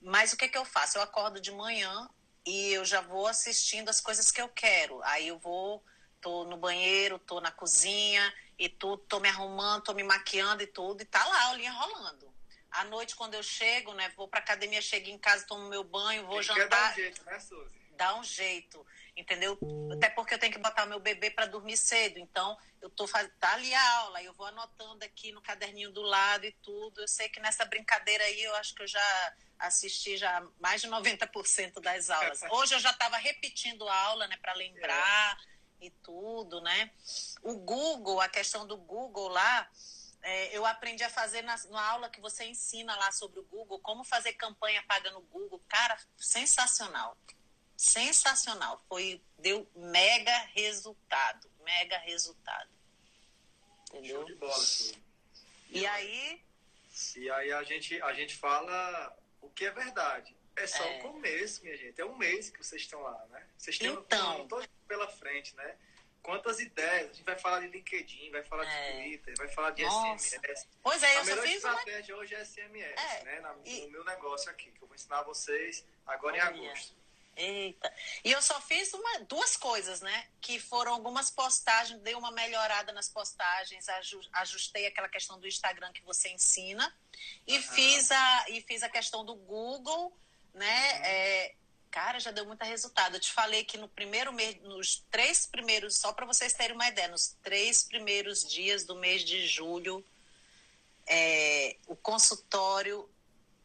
[0.00, 0.98] Mas o que, é que eu faço?
[0.98, 2.08] Eu acordo de manhã
[2.46, 5.02] e eu já vou assistindo as coisas que eu quero.
[5.04, 5.84] Aí eu vou,
[6.20, 10.66] tô no banheiro, tô na cozinha e tudo, tô me arrumando, tô me maquiando e
[10.66, 12.32] tudo, e tá lá a aulinha rolando.
[12.70, 16.26] À noite, quando eu chego, né, vou pra academia, chego em casa, tomo meu banho,
[16.26, 16.68] vou Quem jantar.
[16.68, 17.78] Dá um jeito, né, Suzy?
[17.92, 18.86] Dá um jeito
[19.18, 19.58] entendeu?
[19.92, 23.28] Até porque eu tenho que botar meu bebê para dormir cedo, então eu tô faz...
[23.40, 27.00] tá ali a aula, eu vou anotando aqui no caderninho do lado e tudo.
[27.00, 30.88] Eu sei que nessa brincadeira aí eu acho que eu já assisti já mais de
[30.88, 32.40] 90% das aulas.
[32.50, 35.36] Hoje eu já estava repetindo a aula, né, para lembrar
[35.80, 35.86] é.
[35.86, 36.90] e tudo, né?
[37.42, 39.68] O Google, a questão do Google lá,
[40.22, 43.80] é, eu aprendi a fazer na, na, aula que você ensina lá sobre o Google,
[43.80, 45.60] como fazer campanha paga no Google.
[45.68, 47.16] Cara, sensacional
[47.78, 48.82] sensacional.
[48.88, 51.48] Foi, deu mega resultado.
[51.64, 52.68] Mega resultado.
[53.88, 54.16] Entendeu?
[54.16, 54.64] Show de bola,
[55.70, 56.42] E, e aí.
[57.16, 60.36] E aí a gente, a gente fala o que é verdade.
[60.56, 60.98] É só é.
[60.98, 62.00] o começo, minha gente.
[62.00, 63.46] É um mês que vocês estão lá, né?
[63.56, 64.48] Vocês têm então, um
[64.88, 65.76] pela frente, né?
[66.20, 67.10] Quantas ideias?
[67.10, 68.90] A gente vai falar de LinkedIn, vai falar é.
[68.90, 70.36] de Twitter, vai falar de Nossa.
[70.36, 70.66] SMS.
[70.82, 72.22] Pois é, eu a melhor fiz estratégia uma...
[72.22, 73.24] hoje é SMS, é.
[73.24, 73.40] né?
[73.40, 73.82] Na, e...
[73.82, 76.56] No meu negócio aqui, que eu vou ensinar vocês agora Olha.
[76.56, 76.98] em agosto.
[77.38, 77.92] Eita.
[78.24, 80.26] E eu só fiz uma, duas coisas, né?
[80.40, 83.86] Que foram algumas postagens, dei uma melhorada nas postagens,
[84.32, 86.92] ajustei aquela questão do Instagram que você ensina
[87.46, 87.62] e uhum.
[87.62, 90.12] fiz a e fiz a questão do Google,
[90.52, 90.92] né?
[90.94, 91.04] Uhum.
[91.04, 91.54] É,
[91.92, 93.14] cara, já deu muito resultado.
[93.14, 96.88] Eu te falei que no primeiro mês, nos três primeiros, só para vocês terem uma
[96.88, 100.04] ideia, nos três primeiros dias do mês de julho,
[101.06, 103.08] é, o consultório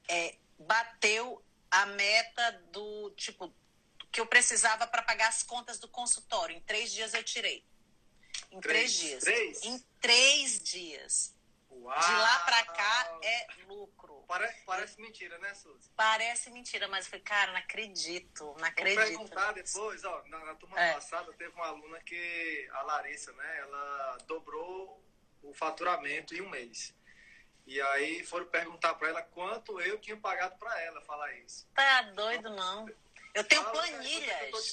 [0.08, 3.52] é, bateu a meta do tipo
[4.14, 6.56] que eu precisava para pagar as contas do consultório.
[6.56, 7.66] Em três dias eu tirei.
[8.52, 9.24] Em três, três dias.
[9.24, 9.64] Três?
[9.64, 11.36] Em três dias.
[11.72, 12.00] Uau.
[12.00, 14.24] De lá para cá é lucro.
[14.28, 15.90] Parece, parece mentira, né, Suzy?
[15.96, 19.00] Parece mentira, mas eu falei, cara, não acredito, não acredito.
[19.00, 20.94] Vou perguntar depois, ó, na, na turma é.
[20.94, 25.04] passada teve uma aluna que, a Larissa, né, ela dobrou
[25.42, 26.94] o faturamento em um mês.
[27.66, 31.68] E aí foram perguntar para ela quanto eu tinha pagado para ela falar isso.
[31.74, 32.88] Tá doido, não.
[33.34, 34.70] Eu tenho planilhas.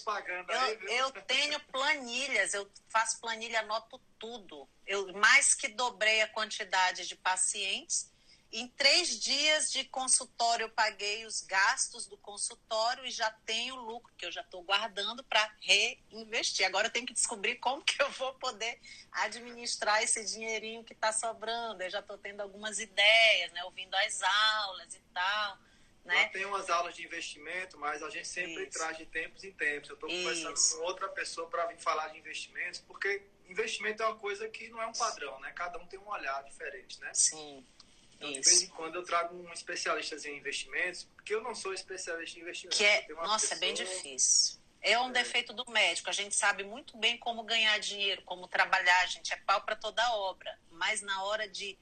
[0.48, 4.68] Eu, eu, tenho planilhas, eu faço planilha, anoto tudo.
[4.86, 8.10] Eu mais que dobrei a quantidade de pacientes.
[8.52, 14.12] Em três dias de consultório, eu paguei os gastos do consultório e já tenho lucro,
[14.18, 16.66] que eu já estou guardando para reinvestir.
[16.66, 18.78] Agora eu tenho que descobrir como que eu vou poder
[19.12, 21.82] administrar esse dinheirinho que está sobrando.
[21.82, 23.64] Eu já estou tendo algumas ideias, né?
[23.64, 25.69] Ouvindo as aulas e tal
[26.04, 26.28] né?
[26.28, 28.78] Tem umas aulas de investimento, mas a gente sempre Isso.
[28.78, 29.88] traz de tempos em tempos.
[29.88, 34.16] Eu estou conversando com outra pessoa para vir falar de investimentos, porque investimento é uma
[34.16, 35.52] coisa que não é um padrão, né?
[35.52, 37.12] Cada um tem um olhar diferente, né?
[37.12, 37.64] Sim.
[38.16, 41.72] Então, de vez em quando eu trago um especialista em investimentos, porque eu não sou
[41.72, 42.78] especialista em investimentos.
[42.78, 43.56] Que é, nossa, pessoa...
[43.56, 44.60] é bem difícil.
[44.82, 45.12] É um é.
[45.12, 46.10] defeito do médico.
[46.10, 49.76] A gente sabe muito bem como ganhar dinheiro, como trabalhar, a gente é pau para
[49.76, 50.58] toda obra.
[50.70, 51.78] Mas na hora de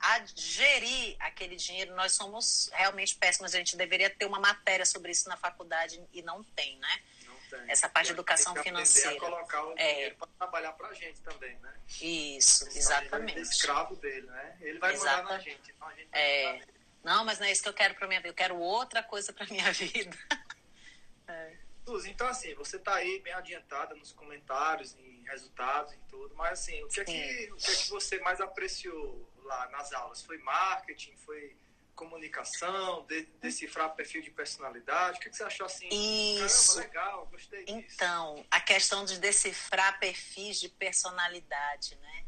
[0.00, 3.54] a gerir aquele dinheiro, nós somos realmente péssimos.
[3.54, 7.02] A gente deveria ter uma matéria sobre isso na faculdade e não tem, né?
[7.24, 7.70] Não tem.
[7.70, 9.16] Essa parte de educação tem que financeira.
[9.16, 9.92] A colocar o é.
[9.92, 11.74] dinheiro para trabalhar para a gente também, né?
[12.00, 13.38] Isso, exatamente.
[13.38, 14.56] A gente escravo dele, né?
[14.60, 15.22] Ele vai Exata...
[15.22, 16.60] mandar na gente, então a gente é.
[17.02, 18.28] Não, mas não é isso que eu quero para minha vida.
[18.28, 20.16] Eu quero outra coisa para minha vida.
[21.28, 21.56] é.
[21.84, 26.60] Suzy, então assim, você está aí bem adiantada nos comentários, em resultados e tudo, mas
[26.60, 30.22] assim, o que, é que, o que é que você mais apreciou lá nas aulas?
[30.22, 31.16] Foi marketing?
[31.16, 31.56] Foi
[31.98, 33.04] comunicação?
[33.06, 35.18] De, decifrar perfil de personalidade?
[35.18, 35.88] O que, que você achou assim?
[35.88, 36.76] Isso.
[36.76, 37.94] Caramba, legal, gostei disso.
[37.94, 42.24] Então, a questão de decifrar perfis de personalidade, né?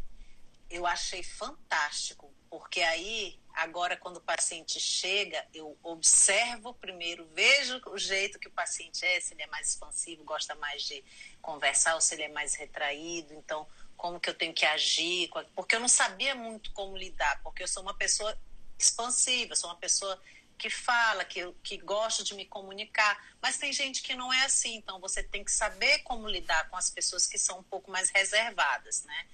[0.68, 7.98] Eu achei fantástico, porque aí, agora, quando o paciente chega, eu observo primeiro, vejo o
[7.98, 11.04] jeito que o paciente é, se ele é mais expansivo, gosta mais de
[11.42, 13.34] conversar, ou se ele é mais retraído.
[13.34, 13.66] Então,
[14.00, 17.68] como que eu tenho que agir, porque eu não sabia muito como lidar, porque eu
[17.68, 18.34] sou uma pessoa
[18.78, 20.18] expansiva, sou uma pessoa
[20.56, 24.76] que fala, que, que gosta de me comunicar, mas tem gente que não é assim,
[24.76, 28.08] então você tem que saber como lidar com as pessoas que são um pouco mais
[28.08, 29.26] reservadas, né?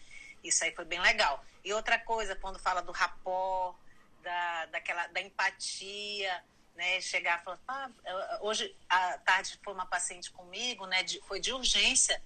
[0.42, 1.44] Isso aí foi bem legal.
[1.64, 3.72] E outra coisa, quando fala do rapó,
[4.20, 6.44] da, daquela, da empatia,
[6.74, 7.00] né?
[7.00, 11.04] Chegar falar, ah, hoje à tarde foi uma paciente comigo, né?
[11.04, 12.20] De, foi de urgência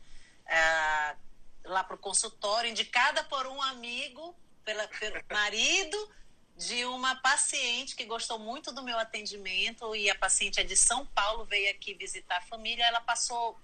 [0.46, 1.16] ah,
[1.64, 4.34] lá para o consultório, indicada por um amigo,
[4.64, 6.14] pela, pelo marido
[6.56, 11.06] de uma paciente que gostou muito do meu atendimento e a paciente é de São
[11.06, 13.58] Paulo, veio aqui visitar a família, ela passou,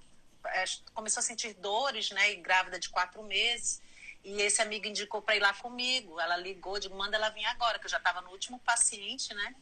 [0.46, 2.32] é, começou a sentir dores, né?
[2.32, 3.82] E grávida de quatro meses.
[4.24, 6.18] E esse amigo indicou para ir lá comigo.
[6.18, 9.54] Ela ligou, digo, manda ela vir agora, que eu já estava no último paciente, né?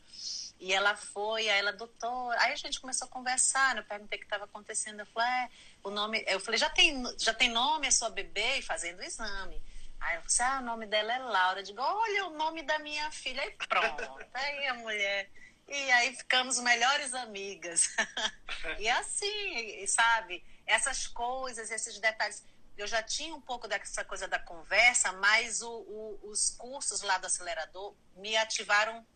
[0.58, 2.34] E ela foi, aí ela, doutor.
[2.38, 3.80] Aí a gente começou a conversar, né?
[3.80, 5.00] eu perguntei o que estava acontecendo.
[5.00, 5.50] Eu falei, é,
[5.84, 6.24] o nome.
[6.26, 8.58] Eu falei, já tem, já tem nome a sua bebê?
[8.58, 9.62] E fazendo o exame.
[10.00, 11.60] Aí ela falou assim, ah, o nome dela é Laura.
[11.60, 13.42] Eu digo, olha o nome da minha filha.
[13.42, 14.02] Aí pronto.
[14.34, 15.30] aí a mulher.
[15.68, 17.94] E aí ficamos melhores amigas.
[18.78, 20.44] e assim, sabe?
[20.66, 22.44] Essas coisas, esses detalhes
[22.76, 27.18] eu já tinha um pouco dessa coisa da conversa, mas o, o, os cursos lá
[27.18, 29.06] do acelerador me ativaram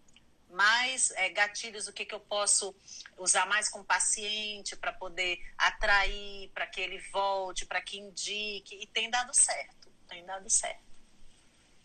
[0.51, 2.75] mais é, gatilhos, o que, que eu posso
[3.17, 8.75] usar mais com o paciente para poder atrair, para que ele volte, para que indique,
[8.81, 10.89] e tem dado certo, tem dado certo.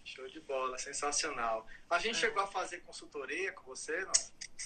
[0.05, 1.65] Show de bola, sensacional.
[1.89, 2.19] A gente é.
[2.19, 4.13] chegou a fazer consultoria com você, não?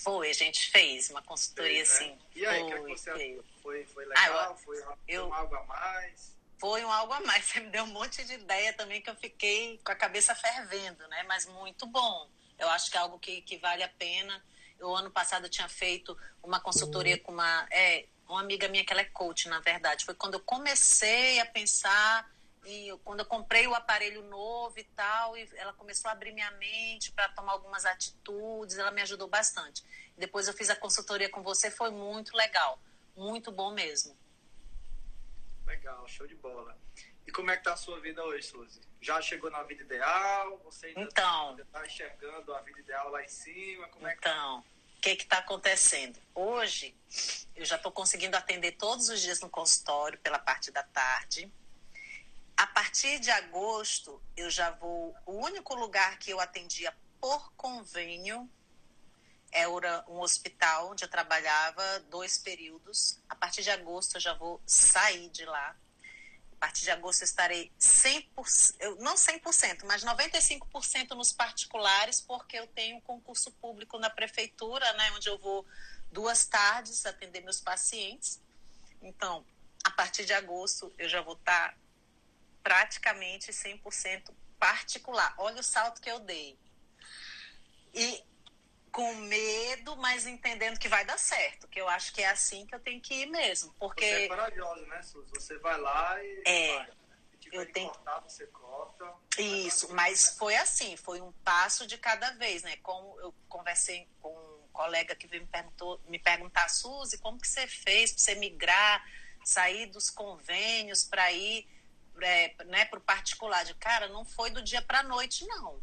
[0.03, 1.97] Foi, a gente fez uma consultoria, fez, né?
[1.97, 2.19] sim.
[2.35, 4.39] E aí, o que, é que você Foi, foi legal?
[4.39, 6.37] Ah, eu, foi, eu, algo a mais?
[6.59, 7.45] foi um algo a mais.
[7.45, 11.07] Você me deu um monte de ideia também que eu fiquei com a cabeça fervendo,
[11.07, 11.23] né?
[11.23, 12.29] Mas muito bom.
[12.57, 14.43] Eu acho que é algo que, que vale a pena.
[14.79, 18.91] Eu, ano passado, eu tinha feito uma consultoria com uma, é, uma amiga minha que
[18.91, 20.05] ela é coach, na verdade.
[20.05, 22.29] Foi quando eu comecei a pensar
[22.65, 26.51] e quando eu comprei o aparelho novo e tal, e ela começou a abrir minha
[26.51, 29.83] mente para tomar algumas atitudes, ela me ajudou bastante.
[30.17, 32.79] Depois eu fiz a consultoria com você, foi muito legal,
[33.15, 34.17] muito bom mesmo.
[35.65, 36.77] Legal, show de bola.
[37.27, 38.79] E como é que tá a sua vida hoje, Suzy?
[39.01, 40.57] Já chegou na vida ideal?
[40.63, 43.87] Você ainda então, está enxergando a vida ideal lá em cima?
[43.89, 44.29] Como é que tá?
[44.29, 46.17] então, o que está acontecendo?
[46.33, 46.95] Hoje,
[47.53, 51.51] eu já estou conseguindo atender todos os dias no consultório pela parte da tarde.
[52.55, 55.13] A partir de agosto, eu já vou.
[55.25, 58.49] O único lugar que eu atendia por convênio
[59.51, 63.19] era um hospital onde eu trabalhava dois períodos.
[63.27, 65.75] A partir de agosto eu já vou sair de lá.
[66.57, 72.57] A partir de agosto eu estarei 100%, eu, não 100%, mas 95% nos particulares, porque
[72.57, 75.65] eu tenho um concurso público na prefeitura, né, onde eu vou
[76.11, 78.41] duas tardes atender meus pacientes.
[79.01, 79.45] Então,
[79.83, 81.77] a partir de agosto eu já vou estar
[82.63, 85.33] praticamente 100% particular.
[85.37, 86.57] Olha o salto que eu dei.
[87.93, 88.23] E
[88.97, 92.73] com medo, mas entendendo que vai dar certo, que eu acho que é assim que
[92.73, 94.03] eu tenho que ir mesmo, porque...
[94.03, 95.29] Você é corajosa, né, Suzy?
[95.35, 96.43] Você vai lá e...
[96.47, 96.89] É, vai,
[97.51, 97.89] eu tenho...
[97.89, 99.13] cortar, você corta...
[99.37, 102.75] Isso, mas foi assim, foi um passo de cada vez, né?
[102.77, 107.67] Como eu conversei com um colega que me, perguntou, me perguntar, Suzy, como que você
[107.67, 109.05] fez para você migrar,
[109.45, 111.69] sair dos convênios para ir
[112.19, 113.63] é, né, para o particular?
[113.63, 115.79] De cara, não foi do dia para a noite, não.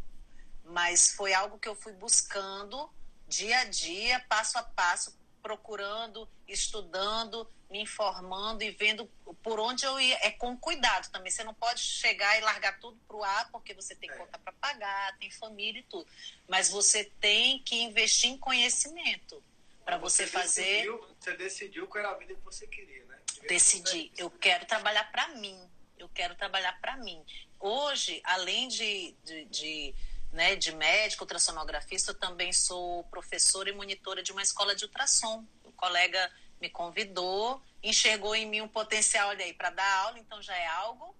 [0.64, 2.90] Mas foi algo que eu fui buscando
[3.28, 9.06] dia a dia, passo a passo, procurando, estudando, me informando e vendo
[9.42, 10.16] por onde eu ia.
[10.22, 11.30] É com cuidado também.
[11.30, 14.14] Você não pode chegar e largar tudo para o ar, porque você tem é.
[14.14, 16.06] conta para pagar, tem família e tudo.
[16.48, 19.42] Mas você tem que investir em conhecimento
[19.84, 20.62] para você, você, fazer.
[20.62, 23.18] Decidiu, você decidiu qual era a vida que você queria, né?
[23.48, 24.12] Decidi.
[24.16, 25.58] Eu quero trabalhar para mim.
[25.98, 27.22] Eu quero trabalhar para mim.
[27.60, 29.94] Hoje, além de, de, de
[30.34, 35.46] né, de médico, ultrassonografista, eu também sou professora e monitora de uma escola de ultrassom.
[35.62, 36.30] O colega
[36.60, 40.66] me convidou, enxergou em mim um potencial olha aí para dar aula, então já é
[40.66, 41.14] algo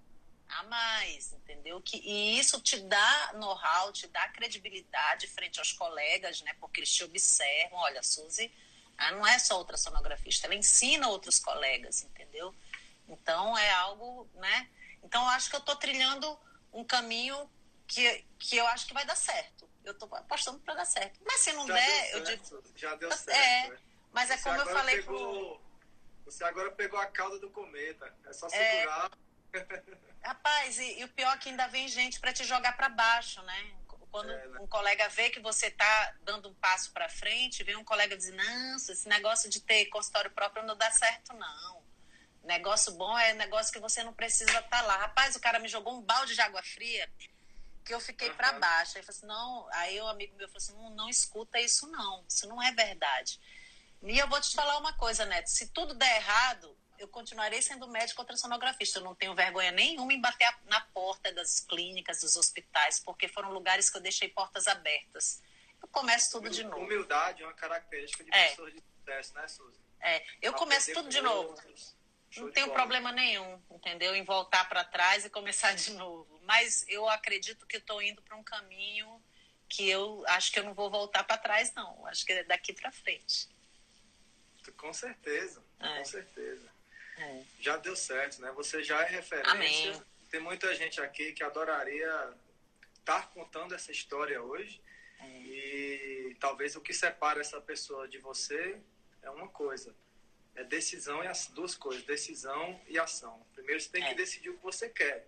[0.49, 1.81] a mais, entendeu?
[1.81, 6.53] Que, e isso te dá know-how, te dá credibilidade frente aos colegas, né?
[6.61, 8.53] Porque eles te observam, olha, a Suzy
[8.99, 12.53] ela não é só ultrassonografista, ela ensina outros colegas, entendeu?
[13.09, 14.69] Então é algo, né?
[15.05, 16.37] Então eu acho que eu estou trilhando
[16.73, 17.49] um caminho
[17.87, 19.69] que, que eu acho que vai dar certo.
[19.85, 21.21] Eu tô apostando para dar certo.
[21.25, 22.65] Mas se não já der, eu digo.
[22.75, 23.31] Já deu certo.
[23.31, 23.79] É,
[24.13, 25.61] mas é como eu falei pegou, pro...
[26.25, 28.15] Você agora pegou a cauda do cometa.
[28.25, 28.51] É só é.
[28.51, 29.11] segurar.
[29.53, 29.83] É...
[30.27, 33.43] Rapaz, e, e, o pior é que ainda vem gente para te jogar para baixo,
[33.43, 33.77] né?
[34.11, 34.61] Quando é, né?
[34.61, 38.33] um colega vê que você tá dando um passo para frente, vem um colega dizer:
[38.33, 41.83] Não, esse negócio de ter consultório próprio não dá certo, não.
[42.43, 44.97] Negócio bom é negócio que você não precisa estar tá lá.
[44.97, 47.11] Rapaz, o cara me jogou um balde de água fria
[47.85, 48.37] que eu fiquei uhum.
[48.37, 48.97] para baixo.
[48.97, 52.25] Aí, falei assim, não, aí o amigo meu falou assim: não, não escuta isso, não.
[52.29, 53.39] Isso não é verdade.
[54.03, 57.87] E eu vou te falar uma coisa, Neto: se tudo der errado, eu continuarei sendo
[57.89, 58.99] médico ultrassonografista.
[58.99, 63.51] Eu não tenho vergonha nenhuma em bater na porta das clínicas, dos hospitais, porque foram
[63.51, 65.43] lugares que eu deixei portas abertas.
[65.83, 66.79] eu começo tudo de novo.
[66.79, 68.49] Humildade é uma característica de é.
[68.49, 69.79] pessoas de sucesso, né, Suzy?
[70.01, 71.55] É, eu começo tudo de novo.
[72.37, 74.15] Não tenho problema nenhum, entendeu?
[74.15, 76.41] Em voltar para trás e começar de novo.
[76.43, 79.23] Mas eu acredito que estou indo para um caminho
[79.69, 82.07] que eu acho que eu não vou voltar para trás, não.
[82.07, 83.49] Acho que é daqui para frente.
[84.77, 85.99] Com certeza, é.
[85.99, 86.73] com certeza.
[87.19, 87.43] É.
[87.61, 88.51] Já deu certo, né?
[88.53, 89.53] Você já é referência.
[89.53, 90.03] Amém.
[90.31, 92.35] Tem muita gente aqui que adoraria
[92.99, 94.83] estar contando essa história hoje.
[95.21, 95.27] É.
[95.27, 98.81] E talvez o que separa essa pessoa de você
[99.23, 99.95] é uma coisa.
[100.57, 103.45] É decisão e as duas coisas, decisão e ação.
[103.55, 104.15] Primeiro você tem que é.
[104.15, 105.27] decidir o que você quer.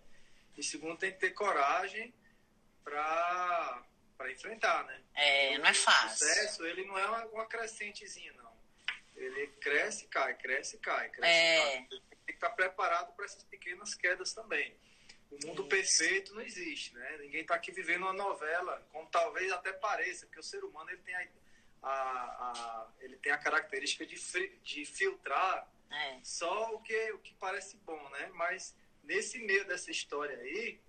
[0.56, 2.14] E segundo tem que ter coragem
[2.84, 3.82] para
[4.16, 5.02] para enfrentar, né?
[5.14, 6.26] É, não é fácil.
[6.26, 8.56] O sucesso, ele não é uma, uma crescentezinha, não.
[9.14, 11.60] Ele cresce, cai, cresce, cai, cresce, é...
[11.60, 11.86] cai.
[11.88, 14.74] Tem que estar preparado para essas pequenas quedas também.
[15.30, 15.68] O mundo Isso.
[15.68, 17.18] perfeito não existe, né?
[17.18, 21.02] Ninguém está aqui vivendo uma novela, como talvez até pareça, porque o ser humano ele
[21.02, 21.26] tem a,
[21.86, 24.16] a, a ele tem a característica de,
[24.62, 26.18] de filtrar é.
[26.22, 28.30] só o que, o que parece bom, né?
[28.34, 28.74] Mas
[29.04, 30.80] nesse meio dessa história aí,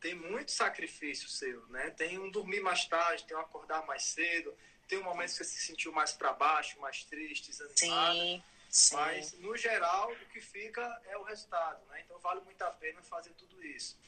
[0.00, 1.90] tem muito sacrifício seu, né?
[1.90, 5.44] Tem um dormir mais tarde, tem um acordar mais cedo, tem um momento que você
[5.44, 8.14] se sentiu mais para baixo, mais triste, desanimado.
[8.18, 8.94] Sim, sim.
[8.96, 12.02] Mas, no geral, o que fica é o resultado, né?
[12.04, 13.98] Então, vale muito a pena fazer tudo isso.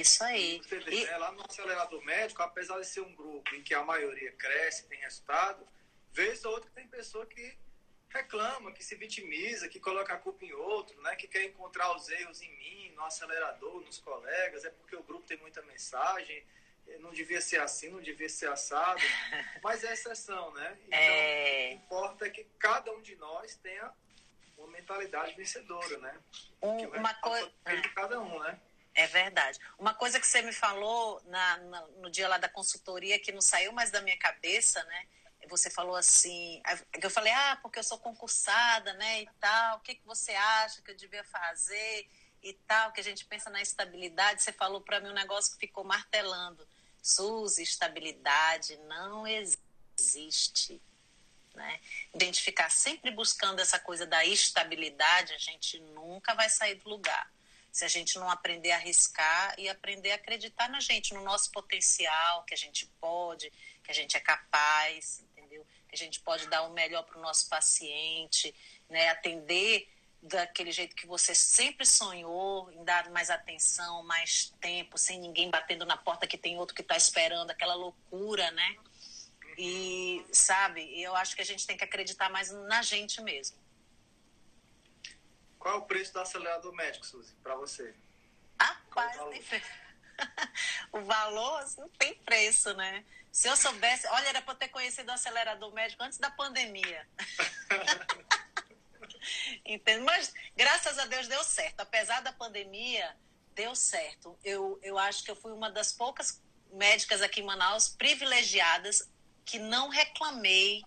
[0.00, 0.58] Isso aí.
[0.58, 1.04] Você vê, e...
[1.04, 1.16] né?
[1.18, 4.98] Lá no acelerador médico, apesar de ser um grupo em que a maioria cresce, tem
[5.00, 5.66] resultado,
[6.12, 7.56] vez ou outra tem pessoa que
[8.08, 11.14] reclama, que se vitimiza, que coloca a culpa em outro, né?
[11.16, 15.26] que quer encontrar os erros em mim, no acelerador, nos colegas, é porque o grupo
[15.26, 16.44] tem muita mensagem,
[17.00, 19.00] não devia ser assim, não devia ser assado,
[19.62, 20.78] mas é exceção, né?
[20.86, 21.66] Então, é...
[21.66, 23.92] o que importa é que cada um de nós tenha
[24.56, 26.18] uma mentalidade vencedora, né?
[26.62, 28.58] Um, uma coisa de cada um, né?
[28.96, 29.60] É verdade.
[29.78, 33.42] Uma coisa que você me falou na, na, no dia lá da consultoria que não
[33.42, 35.06] saiu mais da minha cabeça, né?
[35.48, 36.60] você falou assim,
[37.00, 40.82] eu falei, ah, porque eu sou concursada, né, e tal, o que, que você acha
[40.82, 42.08] que eu devia fazer
[42.42, 45.66] e tal, que a gente pensa na estabilidade, você falou para mim um negócio que
[45.66, 46.66] ficou martelando,
[47.00, 50.82] Suzy, estabilidade não existe,
[51.54, 51.80] né,
[52.12, 57.30] identificar sempre buscando essa coisa da estabilidade, a gente nunca vai sair do lugar,
[57.76, 61.50] se a gente não aprender a arriscar e aprender a acreditar na gente, no nosso
[61.50, 63.52] potencial, que a gente pode,
[63.84, 65.22] que a gente é capaz,
[65.92, 68.54] a gente pode dar o melhor para o nosso paciente,
[68.88, 69.10] né?
[69.10, 75.50] atender daquele jeito que você sempre sonhou, em dar mais atenção, mais tempo, sem ninguém
[75.50, 78.76] batendo na porta que tem outro que está esperando, aquela loucura, né?
[79.58, 83.65] E, sabe, eu acho que a gente tem que acreditar mais na gente mesmo.
[85.58, 87.94] Qual é o preço do acelerador médico, Suzy, para você?
[88.60, 89.66] Rapaz, preço.
[90.92, 93.04] o valor não tem preço, né?
[93.30, 97.06] Se eu soubesse, olha, era para eu ter conhecido o acelerador médico antes da pandemia.
[99.64, 100.04] Entende?
[100.04, 101.80] Mas graças a Deus deu certo.
[101.80, 103.14] Apesar da pandemia,
[103.54, 104.38] deu certo.
[104.42, 106.40] Eu, eu acho que eu fui uma das poucas
[106.72, 109.08] médicas aqui em Manaus privilegiadas
[109.44, 110.82] que não reclamei.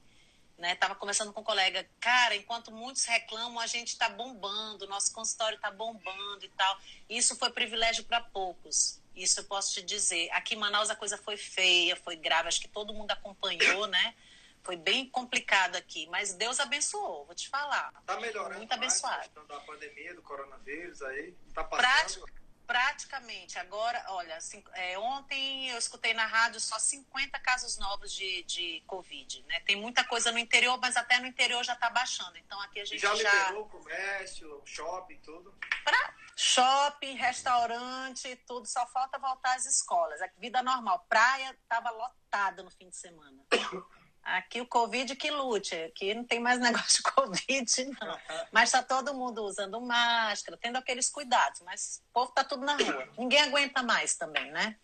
[0.60, 0.76] Né?
[0.76, 5.55] Tava conversando com um colega, cara, enquanto muitos reclamam, a gente está bombando, nosso consultório
[5.55, 6.78] está bombando e tal.
[7.10, 9.01] Isso foi privilégio para poucos.
[9.16, 10.30] Isso eu posso te dizer.
[10.32, 14.14] Aqui em Manaus a coisa foi feia, foi grave, acho que todo mundo acompanhou, né?
[14.62, 17.93] Foi bem complicado aqui, mas Deus abençoou, vou te falar.
[18.05, 19.30] Tá melhorando muito abençoado.
[19.34, 22.28] Mais, da pandemia, do coronavírus aí, tá passando.
[22.70, 28.44] Praticamente, agora, olha, assim, é, ontem eu escutei na rádio só 50 casos novos de,
[28.44, 29.60] de Covid, né?
[29.62, 32.38] Tem muita coisa no interior, mas até no interior já tá baixando.
[32.38, 33.16] Então aqui a gente já...
[33.16, 35.52] Já liberou o comércio, shopping, tudo?
[35.84, 40.22] Pra, shopping, restaurante, tudo, só falta voltar às escolas.
[40.22, 41.04] A vida normal.
[41.10, 43.44] Praia estava lotada no fim de semana.
[44.24, 48.20] Aqui o Covid que lute, aqui não tem mais negócio de Covid, não.
[48.52, 52.76] Mas está todo mundo usando máscara, tendo aqueles cuidados, mas o povo está tudo na
[52.76, 53.10] rua.
[53.18, 54.78] Ninguém aguenta mais também, né?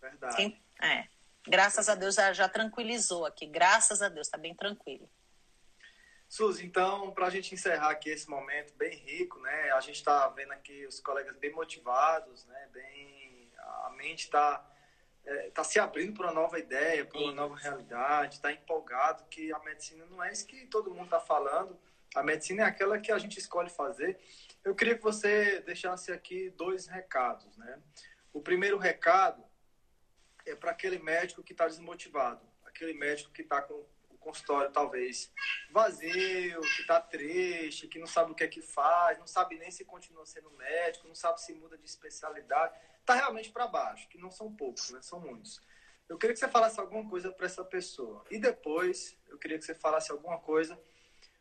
[0.00, 0.36] Verdade.
[0.36, 1.06] Sim, é.
[1.46, 5.08] Graças a Deus já, já tranquilizou aqui, graças a Deus, está bem tranquilo.
[6.28, 9.70] Suzy, então, para a gente encerrar aqui esse momento bem rico, né?
[9.72, 12.68] A gente está vendo aqui os colegas bem motivados, né?
[12.72, 13.48] Bem,
[13.84, 14.64] a mente está
[15.26, 19.52] é, tá se abrindo para uma nova ideia, para uma nova realidade, está empolgado que
[19.52, 21.78] a medicina não é isso que todo mundo está falando.
[22.14, 24.18] A medicina é aquela que a gente escolhe fazer.
[24.64, 27.80] Eu queria que você deixasse aqui dois recados, né?
[28.32, 29.44] O primeiro recado
[30.46, 33.84] é para aquele médico que está desmotivado, aquele médico que está com
[34.26, 35.32] consultório talvez
[35.70, 39.70] vazio, que está triste, que não sabe o que é que faz, não sabe nem
[39.70, 42.76] se continua sendo médico, não sabe se muda de especialidade,
[43.06, 45.00] está realmente para baixo, que não são poucos, né?
[45.00, 45.60] são muitos.
[46.08, 48.24] Eu queria que você falasse alguma coisa para essa pessoa.
[48.30, 50.78] E depois, eu queria que você falasse alguma coisa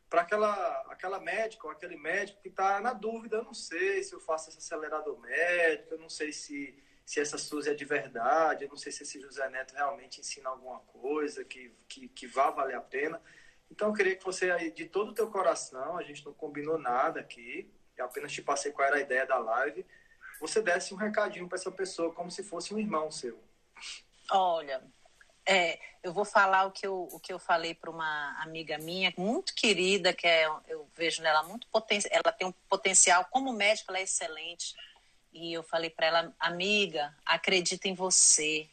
[0.09, 3.37] para aquela, aquela médica ou aquele médico que está na dúvida.
[3.37, 7.37] Eu não sei se eu faço esse acelerador médico, eu não sei se, se essa
[7.37, 11.43] Suzy é de verdade, eu não sei se esse José Neto realmente ensina alguma coisa
[11.43, 13.21] que, que, que vá valer a pena.
[13.69, 17.19] Então, eu queria que você, de todo o teu coração, a gente não combinou nada
[17.19, 19.85] aqui, eu apenas te passei qual era a ideia da live,
[20.47, 23.39] você desse um recadinho para essa pessoa como se fosse um irmão seu.
[24.31, 24.81] Olha,
[25.45, 29.13] é, eu vou falar o que eu, o que eu falei para uma amiga minha,
[29.17, 33.91] muito querida, que é, eu vejo nela muito potencial, ela tem um potencial, como médica,
[33.91, 34.73] ela é excelente.
[35.31, 38.69] E eu falei para ela, amiga, acredita em você.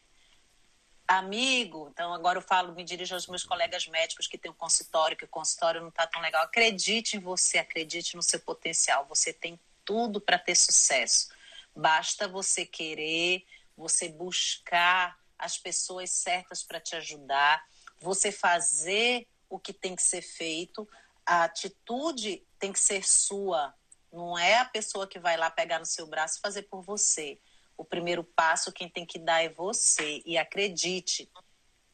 [1.05, 5.17] Amigo, então agora eu falo, me dirijo aos meus colegas médicos que têm um consultório,
[5.17, 6.43] que o consultório não está tão legal.
[6.43, 9.05] Acredite em você, acredite no seu potencial.
[9.09, 11.32] Você tem tudo para ter sucesso.
[11.75, 13.45] Basta você querer,
[13.75, 17.63] você buscar as pessoas certas para te ajudar,
[17.99, 20.87] você fazer o que tem que ser feito,
[21.25, 23.73] a atitude tem que ser sua,
[24.13, 27.41] não é a pessoa que vai lá pegar no seu braço e fazer por você.
[27.75, 30.21] O primeiro passo quem tem que dar é você.
[30.23, 31.27] E acredite,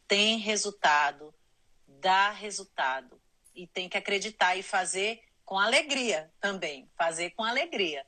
[0.05, 1.34] tem resultado,
[1.88, 3.21] dá resultado.
[3.55, 6.91] E tem que acreditar e fazer com alegria também.
[6.97, 8.05] Fazer com alegria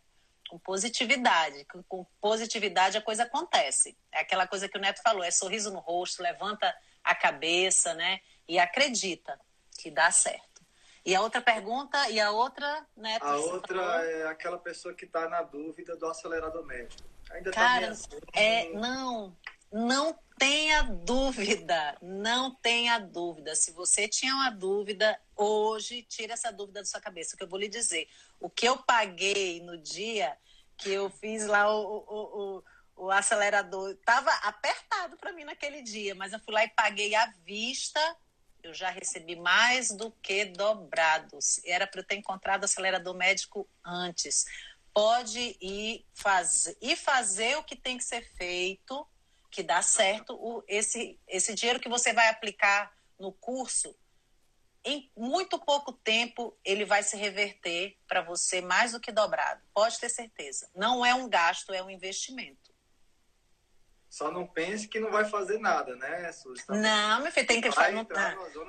[0.52, 1.66] com positividade.
[1.88, 3.98] Com positividade a coisa acontece.
[4.12, 8.20] É aquela coisa que o Neto falou, é sorriso no rosto, levanta a cabeça, né?
[8.46, 9.40] E acredita
[9.80, 10.62] que dá certo.
[11.06, 13.24] E a outra pergunta, e a outra, Neto?
[13.24, 14.04] A outra falou?
[14.04, 17.02] é aquela pessoa que está na dúvida do acelerador médico.
[17.32, 19.36] Ainda tá Cara, tá assim, é, não,
[19.72, 23.56] não tenha dúvida, não tenha dúvida.
[23.56, 27.60] Se você tinha uma dúvida, hoje, tira essa dúvida da sua cabeça, que eu vou
[27.60, 28.10] lhe dizer.
[28.40, 30.36] O que eu paguei no dia
[30.76, 32.64] que eu fiz lá o, o,
[32.98, 37.14] o, o acelerador, estava apertado para mim naquele dia, mas eu fui lá e paguei
[37.14, 38.00] à vista.
[38.64, 41.62] Eu já recebi mais do que dobrados.
[41.64, 44.46] Era para eu ter encontrado o acelerador médico antes.
[44.92, 49.08] Pode ir fazer, e fazer o que tem que ser feito
[49.52, 53.96] que dá certo, o, esse, esse dinheiro que você vai aplicar no curso,
[54.84, 59.62] em muito pouco tempo ele vai se reverter para você mais do que dobrado.
[59.74, 60.70] Pode ter certeza.
[60.74, 62.72] Não é um gasto, é um investimento.
[64.10, 66.66] Só não pense que não vai fazer nada, né, Suzy?
[66.66, 68.06] Tá não, meu filho, tem que fazer.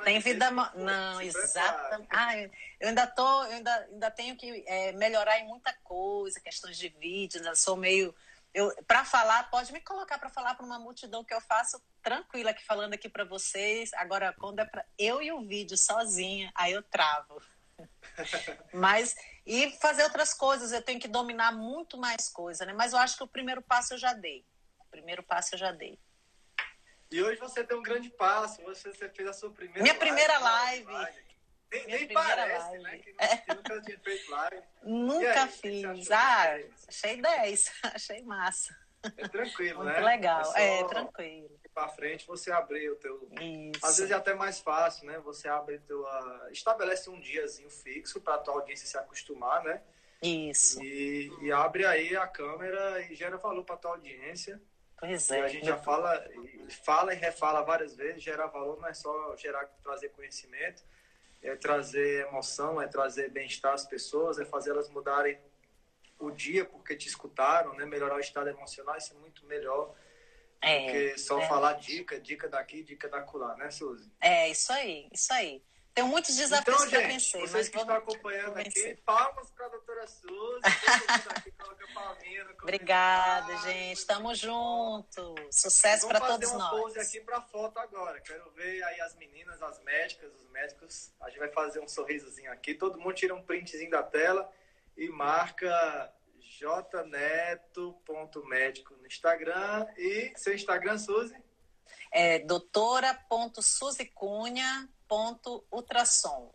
[0.05, 0.51] Tem vida.
[0.51, 2.09] Não, exatamente.
[2.11, 6.78] Ah, eu ainda tô, eu ainda, ainda tenho que é, melhorar em muita coisa, questões
[6.78, 8.14] de vídeo, ainda sou meio
[8.55, 12.50] eu para falar, pode me colocar para falar para uma multidão que eu faço tranquila
[12.50, 13.92] aqui falando aqui para vocês.
[13.94, 17.40] Agora, quando é para eu e o vídeo sozinha, aí eu travo.
[18.72, 19.14] Mas
[19.46, 22.72] e fazer outras coisas, eu tenho que dominar muito mais coisa, né?
[22.72, 24.44] Mas eu acho que o primeiro passo eu já dei.
[24.78, 25.98] O primeiro passo eu já dei.
[27.11, 30.38] E hoje você tem um grande passo, você fez a sua primeira Minha live, primeira
[30.38, 30.92] live.
[30.92, 31.32] live.
[31.73, 32.83] Nem, nem parece, live.
[32.83, 32.99] né?
[32.99, 33.55] Que, é.
[33.55, 34.62] nunca tinha feito live.
[34.83, 36.11] Nunca aí, fiz.
[36.11, 37.73] Ah, achei 10.
[37.95, 38.77] achei massa.
[39.16, 40.01] É tranquilo, Muito né?
[40.01, 40.55] legal.
[40.55, 41.51] É, é tranquilo.
[41.75, 43.29] Para frente, você abrir o teu.
[43.41, 43.85] Isso.
[43.85, 45.18] Às vezes é até mais fácil, né?
[45.20, 46.03] Você abre teu.
[46.03, 46.53] Uh...
[46.53, 49.83] estabelece um diazinho fixo para a tua audiência se acostumar, né?
[50.23, 50.81] Isso.
[50.83, 54.61] E, e abre aí a câmera e gera valor para tua audiência.
[55.03, 55.41] Pois é.
[55.41, 56.25] E a gente já fala,
[56.85, 60.85] fala e refala várias vezes, gerar valor não é só gerar, trazer conhecimento,
[61.43, 65.38] é trazer emoção, é trazer bem-estar às pessoas, é fazer elas mudarem
[66.18, 67.84] o dia porque te escutaram, né?
[67.84, 69.95] Melhorar o estado emocional, isso é muito melhor
[70.61, 71.49] é, do que só é.
[71.49, 74.09] falar dica, dica daqui, dica da colar, né, Suzy?
[74.20, 75.62] É, isso aí, isso aí.
[75.95, 77.40] Tem muitos desafios então, para vencer.
[77.40, 80.62] Vocês que estão acompanhando aqui, palmas para a doutora Suzy.
[81.36, 81.53] aqui,
[82.62, 83.99] Obrigada, gente.
[83.99, 85.34] Estamos juntos.
[85.51, 86.70] Sucesso para todos nós.
[86.70, 88.22] Vamos fazer uma pose aqui para foto agora.
[88.22, 91.11] Quero ver aí as meninas, as médicas, os médicos.
[91.20, 92.72] A gente vai fazer um sorrisozinho aqui.
[92.74, 94.51] Todo mundo tira um printzinho da tela
[94.97, 99.86] e marca jneto.médico no Instagram.
[99.99, 101.36] E seu Instagram, Suzy?
[102.11, 106.50] É doutora.suzicunha.com ponto ultrassom.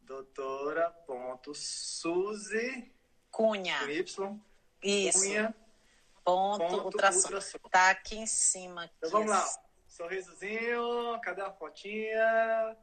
[0.00, 2.94] Doutora ponto Suzy
[3.32, 3.80] Cunha.
[3.80, 4.40] Com Y.
[4.80, 5.18] Isso.
[5.18, 5.54] Cunha.
[6.24, 7.22] Ponto, ponto ultrassom.
[7.24, 7.58] ultrassom.
[7.68, 8.84] Tá aqui em cima.
[8.84, 8.94] Aqui.
[8.98, 9.44] Então vamos lá.
[9.88, 11.20] Sorrisozinho.
[11.20, 12.76] Cadê a fotinha?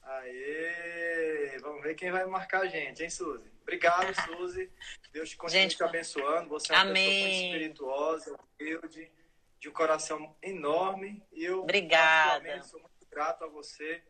[0.00, 1.58] Aê!
[1.60, 3.52] Vamos ver quem vai marcar a gente, hein, Suzy?
[3.60, 4.72] Obrigado, Suzy.
[5.12, 6.48] Deus te continue gente, te abençoando.
[6.48, 7.04] Você é uma amém.
[7.04, 9.12] pessoa muito espirituosa, humilde,
[9.60, 11.22] de um coração enorme.
[11.32, 12.62] E eu, Obrigada.
[12.62, 14.02] sou muito grato a você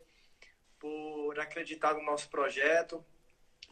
[0.77, 3.03] por acreditar no nosso projeto,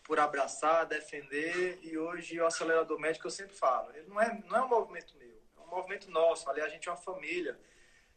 [0.01, 1.77] por abraçar, defender.
[1.83, 5.13] E hoje o acelerador médico, eu sempre falo, ele não é, não é um movimento
[5.17, 7.59] meu, é um movimento nosso, ali a gente é uma família.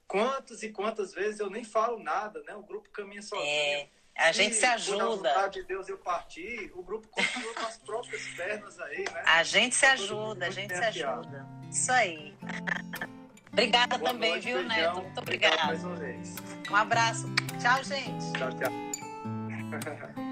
[0.06, 2.54] Quantas e quantas vezes eu nem falo nada, né?
[2.54, 3.46] O grupo caminha sozinho.
[3.46, 5.04] É, a gente se ajuda.
[5.04, 9.22] Por vontade de Deus eu parti, o grupo continua com as próprias pernas aí, né?
[9.26, 11.46] A gente se ajuda, a gente se ajuda.
[11.68, 12.34] Isso aí.
[13.58, 14.76] Obrigada Boa também, noite, viu, beijão.
[14.76, 15.02] Neto?
[15.02, 15.64] Muito obrigada.
[15.66, 16.36] mais uma vez.
[16.70, 17.28] Um abraço.
[17.60, 18.32] Tchau, gente.
[18.38, 20.18] Tchau, tchau.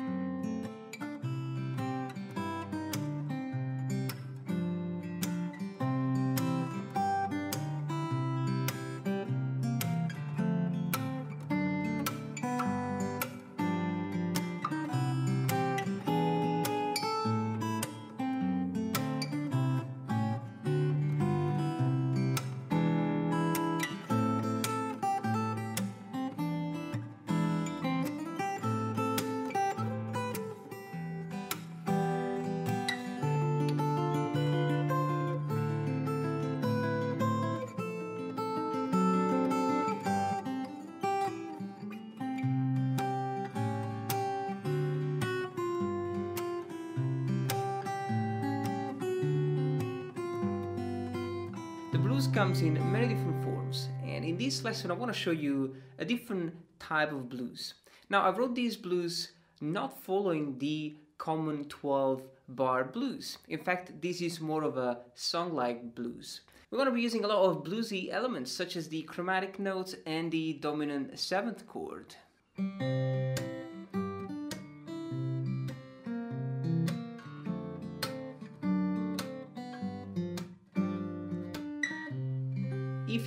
[52.47, 56.05] comes in many different forms and in this lesson I want to show you a
[56.05, 57.75] different type of blues.
[58.09, 63.39] Now I wrote these blues not following the common 12 bar blues.
[63.49, 66.43] In fact this is more of a song-like blues.
[66.71, 69.97] We're going to be using a lot of bluesy elements such as the chromatic notes
[70.07, 72.15] and the dominant 7th chord.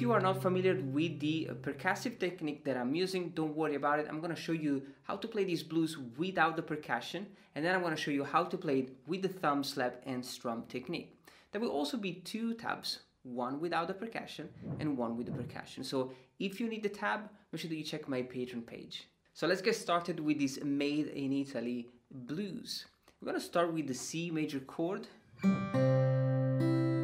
[0.10, 4.07] You are not familiar with the percussive technique that I'm using, don't worry about it.
[4.10, 7.76] I'm going to show you how to play these blues without the percussion, and then
[7.76, 10.64] I'm going to show you how to play it with the thumb slap and strum
[10.68, 11.16] technique.
[11.51, 14.49] There will also be two tabs, one without the percussion
[14.80, 15.84] and one with the percussion.
[15.84, 19.07] So if you need the tab, make sure that you check my Patreon page.
[19.36, 22.88] So let's get started with this Made in Italy blues.
[23.22, 25.05] We're going to start with the C major chord,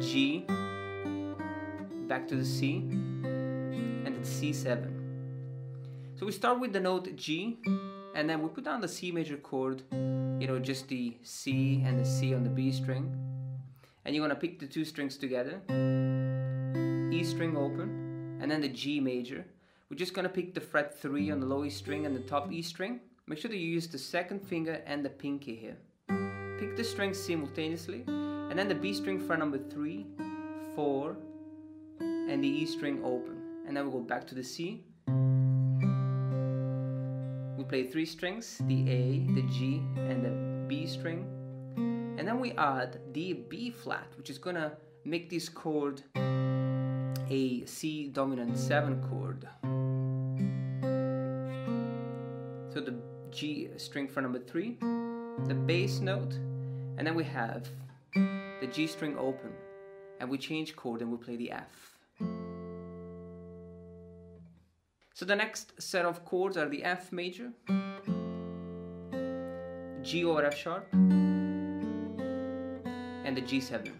[0.00, 0.44] G,
[2.06, 4.92] back to the C, and it's C7.
[6.18, 7.58] So we start with the note G,
[8.14, 11.98] and then we put down the C major chord, you know, just the C and
[11.98, 13.14] the C on the B string.
[14.04, 15.60] And you're gonna pick the two strings together,
[17.12, 19.44] E string open, and then the G major.
[19.90, 22.52] We're just gonna pick the fret 3 on the low E string and the top
[22.52, 23.00] E string.
[23.26, 25.76] Make sure that you use the second finger and the pinky here.
[26.58, 30.06] Pick the strings simultaneously, and then the B string fret number 3,
[30.74, 31.16] 4,
[32.28, 33.42] and the E string open.
[33.66, 34.84] And then we go back to the C.
[37.56, 41.26] We play three strings, the A, the G, and the B string.
[42.18, 46.02] And then we add the B flat, which is gonna make this chord
[47.28, 49.48] a C dominant 7 chord.
[52.72, 52.94] So the
[53.30, 54.76] G string for number 3,
[55.46, 56.34] the bass note,
[56.98, 57.68] and then we have
[58.14, 59.52] the G string open,
[60.20, 61.95] and we change chord and we play the F.
[65.16, 67.50] So the next set of chords are the F major,
[70.02, 71.24] G over F sharp, and
[73.34, 73.92] the G7.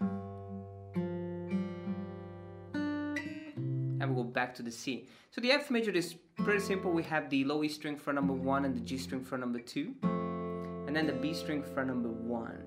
[3.99, 5.07] And we go back to the C.
[5.31, 6.91] So the F major is pretty simple.
[6.91, 9.57] We have the low E string for number one and the G string for number
[9.57, 12.61] two, and then the B string for number one.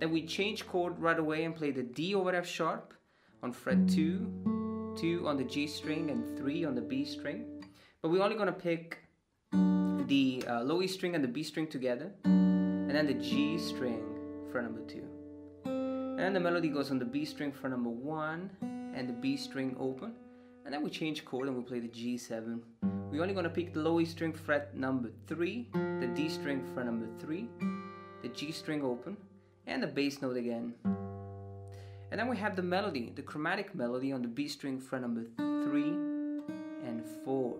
[0.00, 2.94] Then we change chord right away and play the D over F sharp
[3.42, 4.32] on fret two,
[4.96, 7.55] two on the G string, and three on the B string
[8.02, 8.98] but we're only going to pick
[9.52, 14.04] the uh, low E string and the B string together, and then the G string
[14.50, 15.04] for number two.
[15.64, 18.50] And the melody goes on the B string for number one
[18.94, 20.12] and the B string open,
[20.64, 22.60] and then we change chord and we play the G7.
[23.10, 26.64] We're only going to pick the low E string fret number three, the D string
[26.74, 27.48] for number three,
[28.22, 29.16] the G string open,
[29.66, 30.74] and the bass note again.
[32.10, 35.24] And then we have the melody, the chromatic melody on the B string fret number
[35.36, 35.90] three
[36.86, 37.56] and four.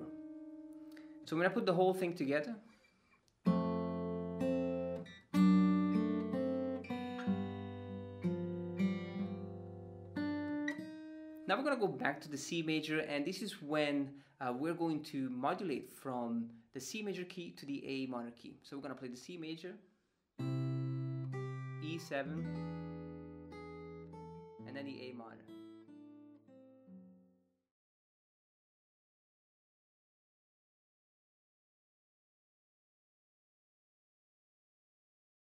[1.27, 2.55] So going to put the whole thing together.
[11.49, 14.11] Now we're going to go back to the C major and this is when
[14.41, 18.61] uh, we're going to modulate from the C major key to the A minor key.
[18.63, 19.75] So we're going to play the C major,
[20.41, 22.45] E7,
[24.65, 25.46] and then the A minor.